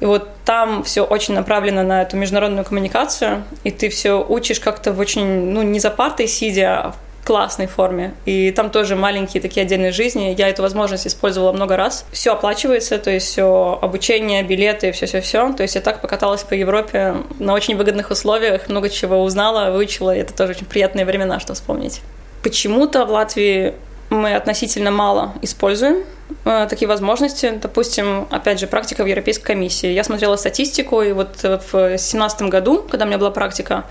И 0.00 0.04
вот 0.04 0.28
там 0.44 0.84
все 0.84 1.02
очень 1.02 1.34
направлено 1.34 1.82
на 1.82 2.02
эту 2.02 2.16
международную 2.16 2.64
коммуникацию, 2.64 3.44
и 3.64 3.70
ты 3.70 3.88
все 3.88 4.24
учишь 4.26 4.60
как-то 4.60 4.92
в 4.92 4.98
очень, 4.98 5.24
ну, 5.24 5.62
не 5.62 5.80
за 5.80 5.90
партой 5.90 6.28
сидя, 6.28 6.80
а 6.80 6.92
в 6.92 7.26
классной 7.26 7.66
форме. 7.66 8.14
И 8.24 8.52
там 8.52 8.70
тоже 8.70 8.94
маленькие 8.94 9.40
такие 9.42 9.62
отдельные 9.64 9.90
жизни. 9.90 10.34
Я 10.38 10.48
эту 10.48 10.62
возможность 10.62 11.06
использовала 11.08 11.52
много 11.52 11.76
раз. 11.76 12.06
Все 12.12 12.32
оплачивается, 12.32 12.98
то 12.98 13.10
есть 13.10 13.26
все 13.26 13.78
обучение, 13.82 14.44
билеты, 14.44 14.92
все-все-все. 14.92 15.52
То 15.52 15.62
есть 15.62 15.74
я 15.74 15.80
так 15.80 16.00
покаталась 16.00 16.44
по 16.44 16.54
Европе 16.54 17.16
на 17.40 17.54
очень 17.54 17.76
выгодных 17.76 18.10
условиях, 18.10 18.68
много 18.68 18.88
чего 18.88 19.22
узнала, 19.24 19.72
выучила, 19.72 20.14
и 20.14 20.20
это 20.20 20.32
тоже 20.34 20.52
очень 20.52 20.66
приятные 20.66 21.04
времена, 21.04 21.40
что 21.40 21.54
вспомнить. 21.54 22.00
Почему-то 22.42 23.04
в 23.04 23.10
Латвии 23.10 23.74
мы 24.10 24.34
относительно 24.34 24.90
мало 24.90 25.34
используем 25.42 26.04
э, 26.44 26.66
такие 26.68 26.88
возможности. 26.88 27.58
Допустим, 27.60 28.28
опять 28.30 28.60
же, 28.60 28.66
практика 28.66 29.04
в 29.04 29.06
Европейской 29.06 29.44
комиссии. 29.44 29.88
Я 29.88 30.04
смотрела 30.04 30.36
статистику, 30.36 31.02
и 31.02 31.12
вот 31.12 31.36
в 31.42 31.70
2017 31.70 32.42
году, 32.42 32.82
когда 32.88 33.04
у 33.04 33.08
меня 33.08 33.18
была 33.18 33.30
практика, 33.30 33.84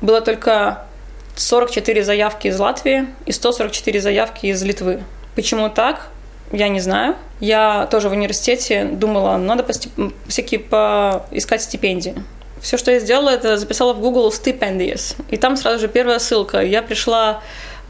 было 0.00 0.20
только 0.20 0.84
44 1.36 2.04
заявки 2.04 2.48
из 2.48 2.58
Латвии 2.58 3.06
и 3.26 3.32
144 3.32 4.00
заявки 4.00 4.46
из 4.46 4.62
Литвы. 4.62 5.02
Почему 5.34 5.68
так? 5.68 6.08
Я 6.50 6.68
не 6.68 6.80
знаю. 6.80 7.16
Я 7.40 7.88
тоже 7.90 8.08
в 8.08 8.12
университете 8.12 8.84
думала, 8.84 9.36
надо 9.38 9.64
всякие 10.28 10.60
поискать 10.60 11.62
стипендии. 11.62 12.14
Все, 12.60 12.76
что 12.76 12.92
я 12.92 13.00
сделала, 13.00 13.30
это 13.30 13.56
записала 13.56 13.92
в 13.92 14.00
Google 14.00 14.30
«Stipendies». 14.30 15.16
И 15.30 15.36
там 15.36 15.56
сразу 15.56 15.80
же 15.80 15.88
первая 15.88 16.20
ссылка. 16.20 16.60
Я 16.60 16.82
пришла 16.82 17.42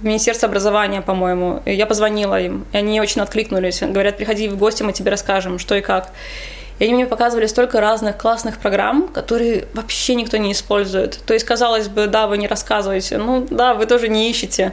Министерство 0.03 0.49
образования, 0.49 1.01
по-моему. 1.01 1.63
Я 1.67 1.87
позвонила 1.87 2.41
им, 2.41 2.67
и 2.73 2.77
они 2.77 3.01
очень 3.01 3.21
откликнулись. 3.21 3.81
Говорят, 3.81 4.17
приходи 4.17 4.49
в 4.49 4.57
гости, 4.57 4.83
мы 4.83 4.93
тебе 4.93 5.11
расскажем, 5.11 5.59
что 5.59 5.75
и 5.75 5.81
как. 5.81 6.11
И 6.79 6.85
они 6.85 6.95
мне 6.95 7.07
показывали 7.07 7.47
столько 7.47 7.81
разных 7.81 8.19
классных 8.19 8.59
программ, 8.59 9.09
которые 9.09 9.67
вообще 9.75 10.15
никто 10.15 10.37
не 10.37 10.53
использует. 10.53 11.21
То 11.25 11.35
есть, 11.35 11.47
казалось 11.47 11.89
бы, 11.89 12.07
да, 12.07 12.27
вы 12.27 12.39
не 12.39 12.49
рассказываете, 12.49 13.19
ну 13.19 13.47
да, 13.49 13.75
вы 13.75 13.87
тоже 13.87 14.09
не 14.09 14.31
ищете. 14.31 14.73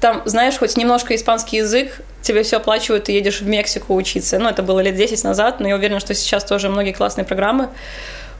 Там, 0.00 0.22
знаешь, 0.24 0.56
хоть 0.58 0.76
немножко 0.76 1.14
испанский 1.14 1.58
язык, 1.58 2.00
тебе 2.22 2.42
все 2.42 2.56
оплачивают, 2.56 3.04
ты 3.04 3.12
едешь 3.12 3.40
в 3.40 3.46
Мексику 3.46 3.94
учиться. 3.94 4.38
Ну, 4.38 4.48
это 4.48 4.62
было 4.62 4.80
лет 4.80 4.96
10 4.96 5.24
назад, 5.24 5.60
но 5.60 5.68
я 5.68 5.76
уверена, 5.76 6.00
что 6.00 6.14
сейчас 6.14 6.44
тоже 6.44 6.68
многие 6.68 6.92
классные 6.92 7.24
программы. 7.24 7.68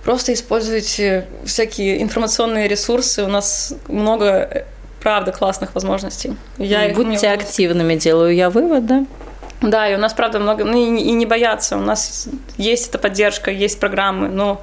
Просто 0.04 0.32
используйте 0.32 1.26
всякие 1.44 2.02
информационные 2.02 2.68
ресурсы. 2.68 3.24
У 3.24 3.28
нас 3.28 3.74
много, 3.88 4.66
правда, 5.00 5.32
классных 5.32 5.74
возможностей. 5.74 6.36
Я 6.58 6.88
Будьте 6.94 7.26
их, 7.26 7.32
активными, 7.32 7.94
делаю 7.94 8.34
я 8.34 8.50
вывод, 8.50 8.86
да? 8.86 9.06
Да, 9.60 9.88
и 9.88 9.94
у 9.94 9.98
нас, 9.98 10.12
правда, 10.12 10.38
много... 10.38 10.64
Ну, 10.64 10.76
и, 10.76 11.00
и 11.00 11.12
не 11.12 11.26
бояться. 11.26 11.76
У 11.76 11.80
нас 11.80 12.28
есть 12.56 12.88
эта 12.88 12.98
поддержка, 12.98 13.50
есть 13.50 13.80
программы, 13.80 14.28
но 14.28 14.62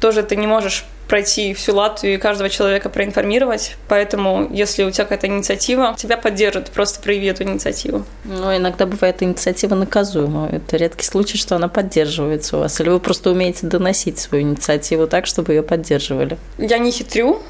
тоже 0.00 0.22
ты 0.22 0.36
не 0.36 0.46
можешь 0.46 0.84
пройти 1.08 1.54
всю 1.54 1.74
Латвию 1.74 2.14
и 2.14 2.16
каждого 2.18 2.50
человека 2.50 2.88
проинформировать. 2.88 3.76
Поэтому, 3.88 4.48
если 4.50 4.82
у 4.84 4.90
тебя 4.90 5.04
какая-то 5.04 5.28
инициатива, 5.28 5.94
тебя 5.96 6.16
поддержат, 6.16 6.70
просто 6.70 7.00
прояви 7.00 7.26
эту 7.26 7.44
инициативу. 7.44 8.04
Ну, 8.24 8.56
иногда 8.56 8.86
бывает 8.86 9.22
инициатива 9.22 9.74
наказуема. 9.74 10.48
Это 10.50 10.76
редкий 10.76 11.04
случай, 11.04 11.38
что 11.38 11.56
она 11.56 11.68
поддерживается 11.68 12.56
у 12.56 12.60
вас. 12.60 12.80
Или 12.80 12.88
вы 12.88 13.00
просто 13.00 13.30
умеете 13.30 13.66
доносить 13.66 14.18
свою 14.18 14.42
инициативу 14.42 15.06
так, 15.06 15.26
чтобы 15.26 15.52
ее 15.52 15.62
поддерживали? 15.62 16.36
Я 16.58 16.78
не 16.78 16.90
хитрю. 16.90 17.40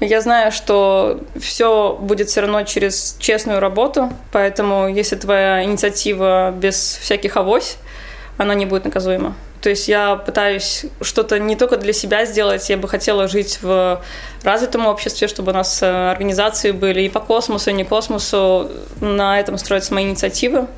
Я 0.00 0.20
знаю, 0.20 0.52
что 0.52 1.20
все 1.38 1.96
будет 2.00 2.28
все 2.28 2.40
равно 2.40 2.62
через 2.64 3.16
честную 3.18 3.60
работу, 3.60 4.10
поэтому 4.32 4.88
если 4.88 5.16
твоя 5.16 5.62
инициатива 5.64 6.50
без 6.50 6.98
всяких 7.00 7.36
авось, 7.36 7.76
она 8.38 8.54
не 8.54 8.66
будет 8.66 8.84
наказуема. 8.84 9.34
То 9.60 9.70
есть 9.70 9.88
я 9.88 10.16
пытаюсь 10.16 10.86
что-то 11.00 11.38
не 11.38 11.56
только 11.56 11.76
для 11.76 11.92
себя 11.92 12.24
сделать, 12.26 12.68
я 12.70 12.76
бы 12.76 12.88
хотела 12.88 13.26
жить 13.26 13.58
в 13.60 14.00
развитом 14.44 14.86
обществе, 14.86 15.26
чтобы 15.26 15.50
у 15.50 15.54
нас 15.54 15.82
э, 15.82 16.10
организации 16.10 16.70
были 16.70 17.02
и 17.02 17.08
по 17.08 17.20
космосу, 17.20 17.70
и 17.70 17.72
не 17.72 17.84
космосу. 17.84 18.70
На 19.00 19.40
этом 19.40 19.58
строятся 19.58 19.94
мои 19.94 20.04
инициативы. 20.04 20.68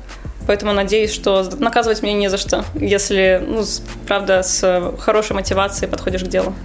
Поэтому 0.47 0.73
надеюсь, 0.73 1.13
что 1.13 1.47
наказывать 1.59 2.01
меня 2.01 2.13
не 2.13 2.27
за 2.27 2.37
что, 2.37 2.65
если, 2.73 3.43
ну, 3.45 3.63
правда, 4.07 4.41
с 4.41 4.91
хорошей 4.99 5.33
мотивацией 5.33 5.89
подходишь 5.89 6.23
к 6.23 6.27
делу. 6.27 6.55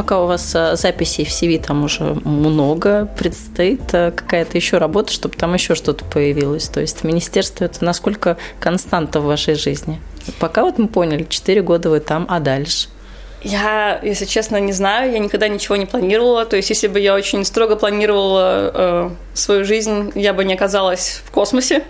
Пока 0.00 0.22
у 0.22 0.26
вас 0.26 0.54
э, 0.54 0.76
записей 0.76 1.26
в 1.26 1.28
CV 1.28 1.62
там 1.62 1.84
уже 1.84 2.04
много, 2.24 3.06
предстоит 3.18 3.82
э, 3.92 4.12
какая-то 4.12 4.56
еще 4.56 4.78
работа, 4.78 5.12
чтобы 5.12 5.36
там 5.36 5.52
еще 5.52 5.74
что-то 5.74 6.06
появилось. 6.06 6.68
То 6.68 6.80
есть 6.80 7.04
министерство 7.04 7.66
это 7.66 7.84
насколько 7.84 8.38
константа 8.60 9.20
в 9.20 9.24
вашей 9.24 9.56
жизни? 9.56 10.00
Пока 10.38 10.62
вот 10.62 10.78
мы 10.78 10.88
поняли, 10.88 11.26
4 11.28 11.60
года 11.60 11.90
вы 11.90 12.00
там, 12.00 12.24
а 12.30 12.40
дальше? 12.40 12.88
Я, 13.42 14.00
если 14.02 14.24
честно, 14.24 14.56
не 14.56 14.72
знаю, 14.72 15.12
я 15.12 15.18
никогда 15.18 15.48
ничего 15.48 15.76
не 15.76 15.84
планировала. 15.84 16.46
То 16.46 16.56
есть, 16.56 16.70
если 16.70 16.88
бы 16.88 16.98
я 16.98 17.14
очень 17.14 17.44
строго 17.44 17.76
планировала 17.76 18.70
э, 18.72 19.10
свою 19.34 19.66
жизнь, 19.66 20.12
я 20.14 20.32
бы 20.32 20.46
не 20.46 20.54
оказалась 20.54 21.22
в 21.26 21.30
космосе 21.30 21.84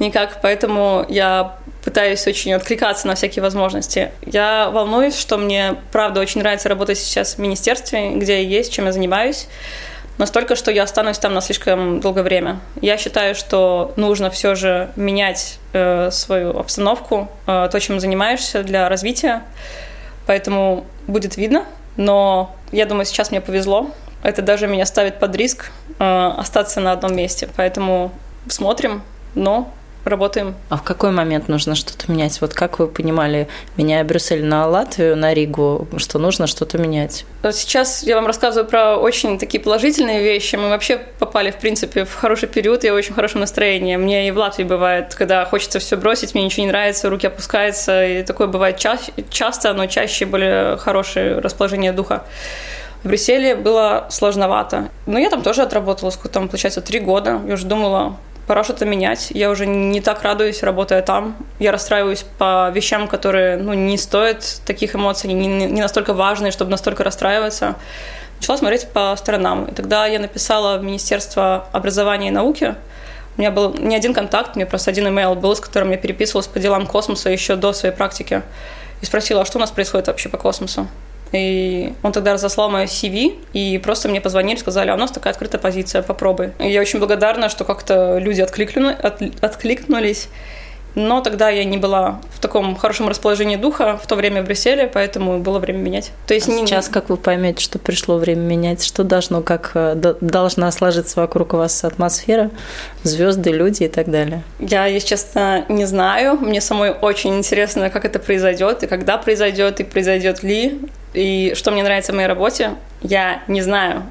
никак. 0.00 0.40
Поэтому 0.42 1.06
я 1.08 1.56
пытаюсь 1.84 2.26
очень 2.26 2.54
откликаться 2.54 3.06
на 3.06 3.14
всякие 3.14 3.42
возможности. 3.42 4.10
Я 4.24 4.70
волнуюсь, 4.70 5.16
что 5.16 5.36
мне, 5.36 5.76
правда, 5.92 6.20
очень 6.20 6.40
нравится 6.40 6.68
работать 6.68 6.98
сейчас 6.98 7.34
в 7.34 7.38
министерстве, 7.38 8.14
где 8.14 8.42
я 8.42 8.48
есть, 8.48 8.72
чем 8.72 8.86
я 8.86 8.92
занимаюсь. 8.92 9.46
Настолько, 10.16 10.54
что 10.54 10.70
я 10.70 10.84
останусь 10.84 11.18
там 11.18 11.34
на 11.34 11.40
слишком 11.40 12.00
долгое 12.00 12.22
время. 12.22 12.60
Я 12.80 12.96
считаю, 12.96 13.34
что 13.34 13.92
нужно 13.96 14.30
все 14.30 14.54
же 14.54 14.90
менять 14.96 15.58
э, 15.72 16.10
свою 16.10 16.56
обстановку, 16.56 17.28
э, 17.46 17.68
то, 17.70 17.80
чем 17.80 18.00
занимаешься 18.00 18.62
для 18.62 18.88
развития. 18.88 19.42
Поэтому 20.26 20.86
будет 21.06 21.36
видно. 21.36 21.64
Но 21.96 22.54
я 22.72 22.86
думаю, 22.86 23.04
сейчас 23.06 23.30
мне 23.30 23.40
повезло. 23.40 23.90
Это 24.22 24.40
даже 24.40 24.68
меня 24.68 24.86
ставит 24.86 25.18
под 25.18 25.34
риск 25.34 25.70
э, 25.98 26.32
остаться 26.38 26.80
на 26.80 26.92
одном 26.92 27.14
месте. 27.16 27.48
Поэтому 27.56 28.12
смотрим, 28.48 29.02
но 29.34 29.70
работаем. 30.04 30.54
А 30.68 30.76
в 30.76 30.82
какой 30.82 31.10
момент 31.10 31.48
нужно 31.48 31.74
что-то 31.74 32.10
менять? 32.10 32.40
Вот 32.40 32.54
как 32.54 32.78
вы 32.78 32.86
понимали, 32.86 33.48
меняя 33.76 34.04
Брюссель 34.04 34.44
на 34.44 34.66
Латвию, 34.66 35.16
на 35.16 35.34
Ригу, 35.34 35.88
что 35.96 36.18
нужно 36.18 36.46
что-то 36.46 36.78
менять? 36.78 37.24
Сейчас 37.52 38.02
я 38.02 38.16
вам 38.16 38.26
рассказываю 38.26 38.68
про 38.68 38.96
очень 38.96 39.38
такие 39.38 39.62
положительные 39.62 40.22
вещи. 40.22 40.56
Мы 40.56 40.68
вообще 40.68 40.98
попали, 41.18 41.50
в 41.50 41.56
принципе, 41.56 42.04
в 42.04 42.14
хороший 42.14 42.48
период, 42.48 42.84
я 42.84 42.92
в 42.92 42.96
очень 42.96 43.14
хорошем 43.14 43.40
настроении. 43.40 43.96
Мне 43.96 44.28
и 44.28 44.30
в 44.30 44.38
Латвии 44.38 44.64
бывает, 44.64 45.14
когда 45.14 45.44
хочется 45.44 45.78
все 45.78 45.96
бросить, 45.96 46.34
мне 46.34 46.44
ничего 46.44 46.64
не 46.64 46.68
нравится, 46.68 47.08
руки 47.10 47.26
опускаются, 47.26 48.06
и 48.06 48.22
такое 48.22 48.46
бывает 48.46 48.78
ча- 48.78 48.98
часто, 49.30 49.72
но 49.72 49.86
чаще 49.86 50.26
более 50.26 50.76
хорошее 50.76 51.38
расположение 51.38 51.92
духа. 51.92 52.24
В 53.02 53.08
Брюсселе 53.08 53.54
было 53.54 54.06
сложновато. 54.10 54.88
Но 55.06 55.18
я 55.18 55.28
там 55.28 55.42
тоже 55.42 55.60
отработала, 55.62 56.08
сколько 56.08 56.30
там, 56.30 56.48
получается, 56.48 56.80
три 56.80 57.00
года. 57.00 57.40
Я 57.46 57.54
уже 57.54 57.66
думала, 57.66 58.16
пора 58.46 58.64
что-то 58.64 58.84
менять. 58.84 59.30
Я 59.30 59.50
уже 59.50 59.66
не 59.66 60.00
так 60.00 60.22
радуюсь, 60.22 60.62
работая 60.62 61.02
там. 61.02 61.36
Я 61.58 61.72
расстраиваюсь 61.72 62.24
по 62.38 62.70
вещам, 62.74 63.08
которые 63.08 63.56
ну, 63.56 63.72
не 63.72 63.98
стоят 63.98 64.60
таких 64.66 64.94
эмоций, 64.94 65.32
не, 65.32 65.46
не 65.46 65.80
настолько 65.80 66.14
важные, 66.14 66.52
чтобы 66.52 66.70
настолько 66.70 67.04
расстраиваться. 67.04 67.76
Начала 68.38 68.58
смотреть 68.58 68.88
по 68.88 69.14
сторонам. 69.16 69.64
И 69.66 69.72
тогда 69.72 70.06
я 70.06 70.18
написала 70.18 70.78
в 70.78 70.84
Министерство 70.84 71.68
образования 71.72 72.28
и 72.28 72.32
науки. 72.32 72.74
У 73.36 73.40
меня 73.40 73.50
был 73.50 73.74
не 73.74 73.96
один 73.96 74.14
контакт, 74.14 74.54
меня 74.54 74.66
просто 74.66 74.90
один 74.90 75.08
имейл 75.08 75.34
был, 75.34 75.56
с 75.56 75.60
которым 75.60 75.90
я 75.90 75.96
переписывалась 75.96 76.46
по 76.46 76.60
делам 76.60 76.86
космоса 76.86 77.30
еще 77.30 77.56
до 77.56 77.72
своей 77.72 77.94
практики. 77.94 78.42
И 79.00 79.06
спросила, 79.06 79.42
а 79.42 79.44
что 79.44 79.58
у 79.58 79.60
нас 79.60 79.70
происходит 79.70 80.06
вообще 80.06 80.28
по 80.28 80.38
космосу. 80.38 80.86
И 81.34 81.92
он 82.02 82.12
тогда 82.12 82.34
разослал 82.34 82.70
мое 82.70 82.84
CV, 82.84 83.36
и 83.52 83.78
просто 83.78 84.08
мне 84.08 84.20
позвонили, 84.20 84.56
сказали, 84.56 84.90
а 84.90 84.94
у 84.94 84.96
нас 84.96 85.10
такая 85.10 85.32
открытая 85.32 85.60
позиция, 85.60 86.02
попробуй. 86.02 86.52
И 86.60 86.70
я 86.70 86.80
очень 86.80 87.00
благодарна, 87.00 87.48
что 87.48 87.64
как-то 87.64 88.18
люди 88.18 88.40
откликнули, 88.40 88.92
от, 88.92 89.20
откликнулись. 89.42 90.28
Но 90.94 91.20
тогда 91.20 91.50
я 91.50 91.64
не 91.64 91.76
была 91.76 92.20
в 92.30 92.40
таком 92.40 92.76
хорошем 92.76 93.08
расположении 93.08 93.56
духа 93.56 93.98
в 94.02 94.06
то 94.06 94.14
время 94.14 94.42
в 94.42 94.44
Брюсселе, 94.44 94.86
поэтому 94.92 95.40
было 95.40 95.58
время 95.58 95.78
менять. 95.78 96.12
То 96.26 96.34
есть 96.34 96.48
а 96.48 96.52
не... 96.52 96.66
сейчас, 96.66 96.88
как 96.88 97.08
вы 97.08 97.16
поймете, 97.16 97.62
что 97.62 97.78
пришло 97.78 98.16
время 98.16 98.42
менять, 98.42 98.84
что 98.84 99.02
должно, 99.02 99.42
как 99.42 99.72
э, 99.74 99.94
должна 100.20 100.70
сложиться 100.70 101.20
вокруг 101.20 101.54
вас 101.54 101.84
атмосфера, 101.84 102.50
звезды, 103.02 103.50
люди 103.50 103.84
и 103.84 103.88
так 103.88 104.10
далее? 104.10 104.42
Я, 104.60 104.86
если 104.86 105.08
честно, 105.08 105.64
не 105.68 105.84
знаю. 105.84 106.36
Мне 106.36 106.60
самой 106.60 106.90
очень 106.90 107.36
интересно, 107.36 107.90
как 107.90 108.04
это 108.04 108.18
произойдет, 108.18 108.82
и 108.84 108.86
когда 108.86 109.18
произойдет, 109.18 109.80
и 109.80 109.84
произойдет 109.84 110.42
ли. 110.42 110.80
И 111.12 111.54
что 111.56 111.70
мне 111.70 111.82
нравится 111.82 112.12
в 112.12 112.14
моей 112.14 112.28
работе, 112.28 112.72
я 113.02 113.42
не 113.48 113.62
знаю. 113.62 114.04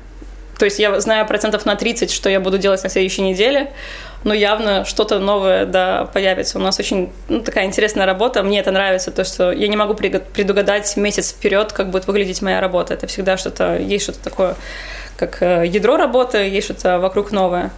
То 0.57 0.65
есть 0.65 0.79
я 0.79 0.99
знаю 1.01 1.25
процентов 1.27 1.65
на 1.65 1.75
30, 1.75 2.11
что 2.11 2.29
я 2.29 2.39
буду 2.39 2.57
делать 2.57 2.83
на 2.83 2.89
следующей 2.89 3.21
неделе, 3.21 3.71
но 4.23 4.33
явно 4.33 4.85
что-то 4.85 5.19
новое 5.19 5.65
да, 5.65 6.05
появится. 6.13 6.57
У 6.57 6.61
нас 6.61 6.79
очень 6.79 7.11
ну, 7.29 7.41
такая 7.41 7.65
интересная 7.65 8.05
работа. 8.05 8.43
Мне 8.43 8.59
это 8.59 8.71
нравится, 8.71 9.11
то, 9.11 9.23
что 9.23 9.51
я 9.51 9.67
не 9.67 9.75
могу 9.75 9.93
предугадать 9.93 10.95
месяц 10.97 11.31
вперед, 11.31 11.73
как 11.73 11.89
будет 11.89 12.07
выглядеть 12.07 12.41
моя 12.41 12.61
работа. 12.61 12.93
Это 12.93 13.07
всегда 13.07 13.37
что-то, 13.37 13.77
есть 13.77 14.03
что-то 14.03 14.19
такое, 14.23 14.55
как 15.17 15.41
э, 15.41 15.65
ядро 15.67 15.97
работы, 15.97 16.37
есть 16.37 16.65
что-то 16.65 16.99
вокруг 16.99 17.31
новое. 17.31 17.71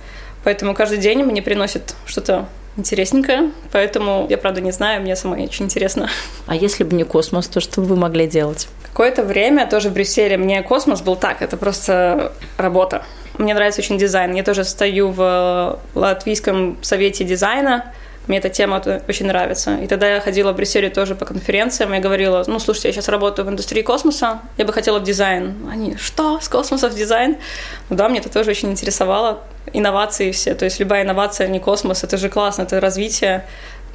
Поэтому 0.43 0.75
каждый 0.75 0.99
день 0.99 1.23
мне 1.23 1.41
приносит 1.41 1.95
что-то 2.05 2.45
интересненькое, 2.77 3.51
поэтому 3.71 4.27
я, 4.29 4.37
правда, 4.37 4.61
не 4.61 4.71
знаю, 4.71 5.01
мне 5.01 5.15
самой 5.15 5.43
очень 5.45 5.65
интересно. 5.65 6.09
А 6.45 6.55
если 6.55 6.83
бы 6.83 6.95
не 6.95 7.03
космос, 7.03 7.47
то 7.47 7.59
что 7.59 7.81
бы 7.81 7.87
вы 7.87 7.95
могли 7.95 8.27
делать? 8.27 8.67
Какое-то 8.83 9.23
время 9.23 9.67
тоже 9.67 9.89
в 9.89 9.93
Брюсселе 9.93 10.37
мне 10.37 10.61
космос 10.61 11.01
был 11.01 11.15
так, 11.15 11.41
это 11.41 11.57
просто 11.57 12.33
работа. 12.57 13.03
Мне 13.37 13.53
нравится 13.53 13.81
очень 13.81 13.97
дизайн. 13.97 14.33
Я 14.33 14.43
тоже 14.43 14.63
стою 14.63 15.11
в 15.11 15.79
Латвийском 15.93 16.77
совете 16.81 17.23
дизайна, 17.23 17.91
мне 18.27 18.39
эта 18.39 18.49
тема 18.49 18.81
очень 19.07 19.27
нравится. 19.27 19.77
И 19.77 19.87
тогда 19.87 20.15
я 20.15 20.19
ходила 20.19 20.51
в 20.51 20.55
Брюсселе 20.55 20.89
тоже 20.89 21.15
по 21.15 21.25
конференциям 21.25 21.93
и 21.93 21.99
говорила, 21.99 22.43
ну, 22.47 22.59
слушайте, 22.59 22.87
я 22.87 22.93
сейчас 22.93 23.07
работаю 23.07 23.45
в 23.45 23.49
индустрии 23.49 23.83
космоса, 23.83 24.41
я 24.57 24.65
бы 24.65 24.73
хотела 24.73 24.99
в 24.99 25.03
дизайн. 25.03 25.55
Они, 25.71 25.95
что, 25.97 26.39
с 26.39 26.49
космоса 26.49 26.89
в 26.89 26.95
дизайн? 26.95 27.37
Ну 27.89 27.95
да, 27.95 28.09
мне 28.09 28.19
это 28.19 28.29
тоже 28.29 28.51
очень 28.51 28.71
интересовало. 28.71 29.41
Инновации 29.73 30.31
все, 30.31 30.55
то 30.55 30.65
есть 30.65 30.79
любая 30.79 31.03
инновация, 31.03 31.47
не 31.47 31.59
космос, 31.59 32.03
это 32.03 32.17
же 32.17 32.29
классно, 32.29 32.63
это 32.63 32.79
развитие. 32.79 33.45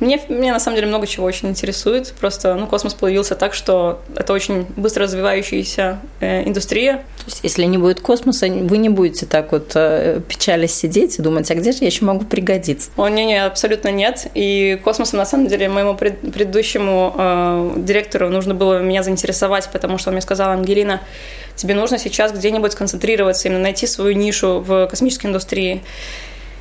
Мне, 0.00 0.18
меня 0.28 0.54
на 0.54 0.60
самом 0.60 0.76
деле 0.76 0.88
много 0.88 1.06
чего 1.06 1.26
очень 1.26 1.50
интересует. 1.50 2.14
Просто 2.18 2.54
ну, 2.54 2.66
космос 2.66 2.94
появился 2.94 3.34
так, 3.34 3.52
что 3.52 4.00
это 4.16 4.32
очень 4.32 4.66
быстро 4.76 5.04
развивающаяся 5.04 6.00
э, 6.20 6.48
индустрия. 6.48 7.04
То 7.18 7.26
есть, 7.26 7.40
если 7.42 7.64
не 7.64 7.76
будет 7.76 8.00
космоса, 8.00 8.46
вы 8.46 8.78
не 8.78 8.88
будете 8.88 9.26
так 9.26 9.52
вот 9.52 9.72
э, 9.74 10.20
печались 10.26 10.74
сидеть 10.74 11.18
и 11.18 11.22
думать, 11.22 11.50
а 11.50 11.54
где 11.54 11.72
же 11.72 11.78
я 11.82 11.86
еще 11.86 12.06
могу 12.06 12.24
пригодиться? 12.24 12.90
О, 12.96 13.08
не-не, 13.08 13.44
абсолютно 13.44 13.88
нет. 13.88 14.26
И 14.34 14.80
космосом, 14.82 15.18
на 15.18 15.26
самом 15.26 15.48
деле, 15.48 15.68
моему 15.68 15.94
пред, 15.94 16.18
предыдущему 16.32 17.14
э, 17.16 17.72
директору 17.76 18.30
нужно 18.30 18.54
было 18.54 18.80
меня 18.80 19.02
заинтересовать, 19.02 19.68
потому 19.70 19.98
что 19.98 20.08
он 20.08 20.14
мне 20.14 20.22
сказал, 20.22 20.50
Ангелина, 20.50 21.02
тебе 21.56 21.74
нужно 21.74 21.98
сейчас 21.98 22.32
где-нибудь 22.32 22.72
сконцентрироваться, 22.72 23.48
именно 23.48 23.60
найти 23.60 23.86
свою 23.86 24.16
нишу 24.16 24.60
в 24.60 24.86
космической 24.86 25.26
индустрии. 25.26 25.82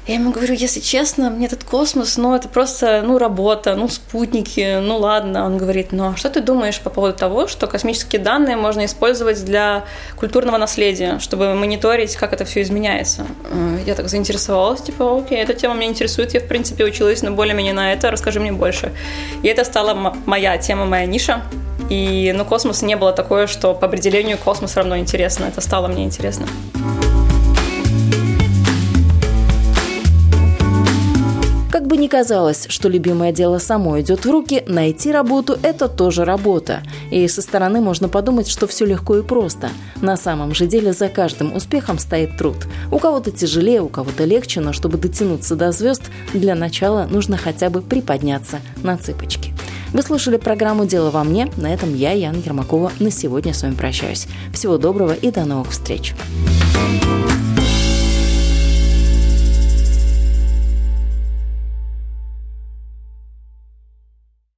Я 0.10 0.16
ему 0.16 0.32
говорю, 0.32 0.56
если 0.56 0.80
честно, 0.80 1.30
мне 1.30 1.46
этот 1.46 1.64
космос, 1.64 2.18
ну, 2.18 2.34
это 2.34 2.48
просто, 2.48 3.04
ну, 3.06 3.20
работа, 3.20 3.76
ну, 3.76 3.88
спутники, 3.88 4.80
ну, 4.82 4.98
ладно. 4.98 5.46
Он 5.46 5.60
говорит, 5.60 5.92
ну, 5.92 6.10
а 6.10 6.16
что 6.16 6.32
ты 6.32 6.42
думаешь 6.42 6.80
по 6.80 6.90
поводу 6.90 7.16
того, 7.16 7.48
что 7.48 7.68
космические 7.68 8.20
данные 8.20 8.56
можно 8.58 8.86
использовать 8.86 9.46
для 9.46 9.84
культурного 10.18 10.58
наследия, 10.58 11.20
чтобы 11.20 11.54
мониторить, 11.54 12.16
как 12.16 12.34
это 12.34 12.44
все 12.44 12.64
изменяется? 12.64 13.28
Э, 13.52 13.78
я 13.86 13.94
так 13.94 14.10
заинтересовалась, 14.10 14.82
типа, 14.82 15.20
окей, 15.20 15.38
эта 15.38 15.54
тема 15.54 15.76
меня 15.76 15.92
интересует, 15.92 16.34
я, 16.34 16.40
в 16.40 16.48
принципе, 16.48 16.86
училась, 16.86 17.22
но 17.22 17.30
более-менее 17.30 17.74
на 17.74 17.94
это, 17.94 18.10
расскажи 18.10 18.40
мне 18.40 18.52
больше. 18.52 18.92
И 19.44 19.48
это 19.48 19.64
стала 19.64 19.94
моя 20.26 20.58
тема, 20.58 20.86
моя 20.86 21.06
ниша. 21.06 21.44
И, 21.92 22.34
ну, 22.36 22.46
космос 22.46 22.82
не 22.82 22.96
было 22.96 23.14
такое, 23.14 23.46
что 23.46 23.76
по 23.76 23.86
определению 23.86 24.40
космос 24.40 24.76
равно 24.76 24.98
интересно. 24.98 25.46
Это 25.46 25.62
стало 25.62 25.88
мне 25.88 26.04
интересно. 26.04 26.48
Как 26.74 27.09
ни 32.00 32.08
казалось, 32.08 32.66
что 32.70 32.90
любимое 32.90 33.32
дело 33.32 33.58
само 33.60 34.00
идет 34.00 34.26
в 34.26 34.32
руки, 34.32 34.64
найти 34.68 35.12
работу– 35.12 35.58
это 35.64 35.88
тоже 35.88 36.26
работа. 36.26 36.82
И 37.12 37.28
со 37.28 37.42
стороны 37.42 37.82
можно 37.82 38.10
подумать, 38.10 38.48
что 38.48 38.68
все 38.68 38.86
легко 38.86 39.18
и 39.18 39.22
просто. 39.22 39.70
На 40.02 40.18
самом 40.18 40.56
же 40.56 40.66
деле 40.66 40.94
за 40.94 41.10
каждым 41.10 41.56
успехом 41.56 42.00
стоит 42.00 42.38
труд. 42.38 42.56
У 42.92 43.00
кого-то 43.00 43.32
тяжелее, 43.32 43.82
у 43.82 43.90
кого-то 43.90 44.26
легче, 44.26 44.62
но 44.62 44.74
чтобы 44.74 44.98
дотянуться 44.98 45.56
до 45.56 45.72
звезд, 45.72 46.04
для 46.34 46.56
начала 46.56 47.06
нужно 47.06 47.38
хотя 47.38 47.70
бы 47.70 47.82
приподняться 47.82 48.60
на 48.82 48.98
цыпочки. 48.98 49.54
Вы 49.92 50.02
слушали 50.02 50.38
программу 50.38 50.86
«Дело 50.86 51.10
во 51.10 51.24
мне». 51.24 51.52
На 51.58 51.74
этом 51.74 51.96
я, 51.96 52.12
Яна 52.12 52.38
Ермакова, 52.38 52.92
на 53.00 53.12
сегодня 53.12 53.54
с 53.54 53.64
вами 53.64 53.76
прощаюсь. 53.76 54.28
Всего 54.54 54.78
доброго 54.78 55.14
и 55.14 55.32
до 55.32 55.46
новых 55.46 55.72
встреч. 55.72 56.14
thank 56.72 57.32
you 57.32 57.39